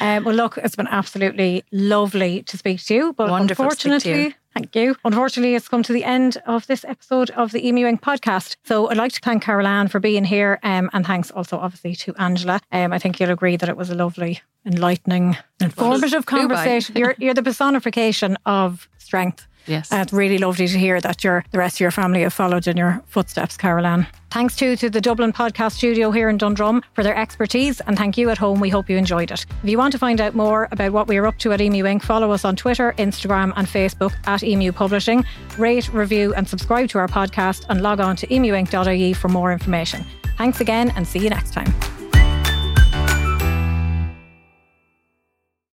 um, 0.01 0.23
well, 0.25 0.35
look, 0.35 0.57
it's 0.57 0.75
been 0.75 0.87
absolutely 0.87 1.63
lovely 1.71 2.43
to 2.43 2.57
speak 2.57 2.83
to 2.85 2.93
you. 2.93 3.13
But 3.13 3.29
Wonderful 3.29 3.69
to 3.69 3.71
speak 3.71 3.81
to 3.81 3.89
unfortunately, 3.93 4.23
you. 4.25 4.33
thank 4.53 4.75
you. 4.75 4.95
Unfortunately, 5.05 5.55
it's 5.55 5.67
come 5.67 5.83
to 5.83 5.93
the 5.93 6.03
end 6.03 6.37
of 6.45 6.67
this 6.67 6.83
episode 6.85 7.29
of 7.31 7.51
the 7.51 7.67
Emu 7.67 7.85
Ink. 7.87 8.01
podcast. 8.01 8.55
So 8.63 8.89
I'd 8.89 8.97
like 8.97 9.11
to 9.13 9.19
thank 9.21 9.43
Carolann 9.43 9.89
for 9.89 9.99
being 9.99 10.23
here, 10.25 10.59
um, 10.63 10.89
and 10.93 11.05
thanks 11.05 11.31
also 11.31 11.57
obviously 11.57 11.95
to 11.95 12.13
Angela. 12.15 12.59
Um, 12.71 12.93
I 12.93 12.99
think 12.99 13.19
you'll 13.19 13.31
agree 13.31 13.57
that 13.57 13.69
it 13.69 13.77
was 13.77 13.89
a 13.89 13.95
lovely, 13.95 14.41
enlightening, 14.65 15.37
informative 15.61 16.25
conversation. 16.25 16.95
You're 16.97 17.15
you're 17.17 17.33
the 17.33 17.43
personification 17.43 18.37
of 18.45 18.87
strength. 18.97 19.47
Yes. 19.67 19.91
And 19.91 20.01
it's 20.01 20.13
really 20.13 20.37
lovely 20.37 20.67
to 20.67 20.77
hear 20.77 20.99
that 21.01 21.23
your 21.23 21.43
the 21.51 21.57
rest 21.57 21.77
of 21.77 21.81
your 21.81 21.91
family 21.91 22.21
have 22.21 22.33
followed 22.33 22.67
in 22.67 22.77
your 22.77 23.03
footsteps, 23.07 23.57
Carolann. 23.57 24.07
Thanks 24.31 24.55
too 24.55 24.75
to 24.77 24.89
the 24.89 24.99
Dublin 24.99 25.31
Podcast 25.31 25.73
Studio 25.73 26.11
here 26.11 26.29
in 26.29 26.37
Dundrum 26.37 26.83
for 26.93 27.03
their 27.03 27.15
expertise, 27.15 27.79
and 27.81 27.97
thank 27.97 28.17
you 28.17 28.29
at 28.29 28.37
home. 28.37 28.59
We 28.59 28.69
hope 28.69 28.89
you 28.89 28.97
enjoyed 28.97 29.31
it. 29.31 29.45
If 29.63 29.69
you 29.69 29.77
want 29.77 29.93
to 29.93 29.99
find 29.99 30.19
out 30.19 30.35
more 30.35 30.67
about 30.71 30.91
what 30.91 31.07
we 31.07 31.17
are 31.17 31.27
up 31.27 31.37
to 31.39 31.53
at 31.53 31.61
Emu 31.61 31.85
Ink., 31.85 32.03
follow 32.03 32.31
us 32.31 32.43
on 32.43 32.55
Twitter, 32.55 32.93
Instagram, 32.97 33.53
and 33.55 33.67
Facebook 33.67 34.13
at 34.27 34.43
Emu 34.43 34.71
Publishing. 34.71 35.25
Rate, 35.57 35.91
review, 35.93 36.33
and 36.33 36.47
subscribe 36.47 36.89
to 36.89 36.99
our 36.99 37.07
podcast, 37.07 37.65
and 37.69 37.81
log 37.81 37.99
on 37.99 38.15
to 38.17 38.27
emuink.ie 38.27 39.13
for 39.13 39.29
more 39.29 39.53
information. 39.53 40.05
Thanks 40.37 40.61
again, 40.61 40.91
and 40.95 41.07
see 41.07 41.19
you 41.19 41.29
next 41.29 41.53
time. 41.53 41.96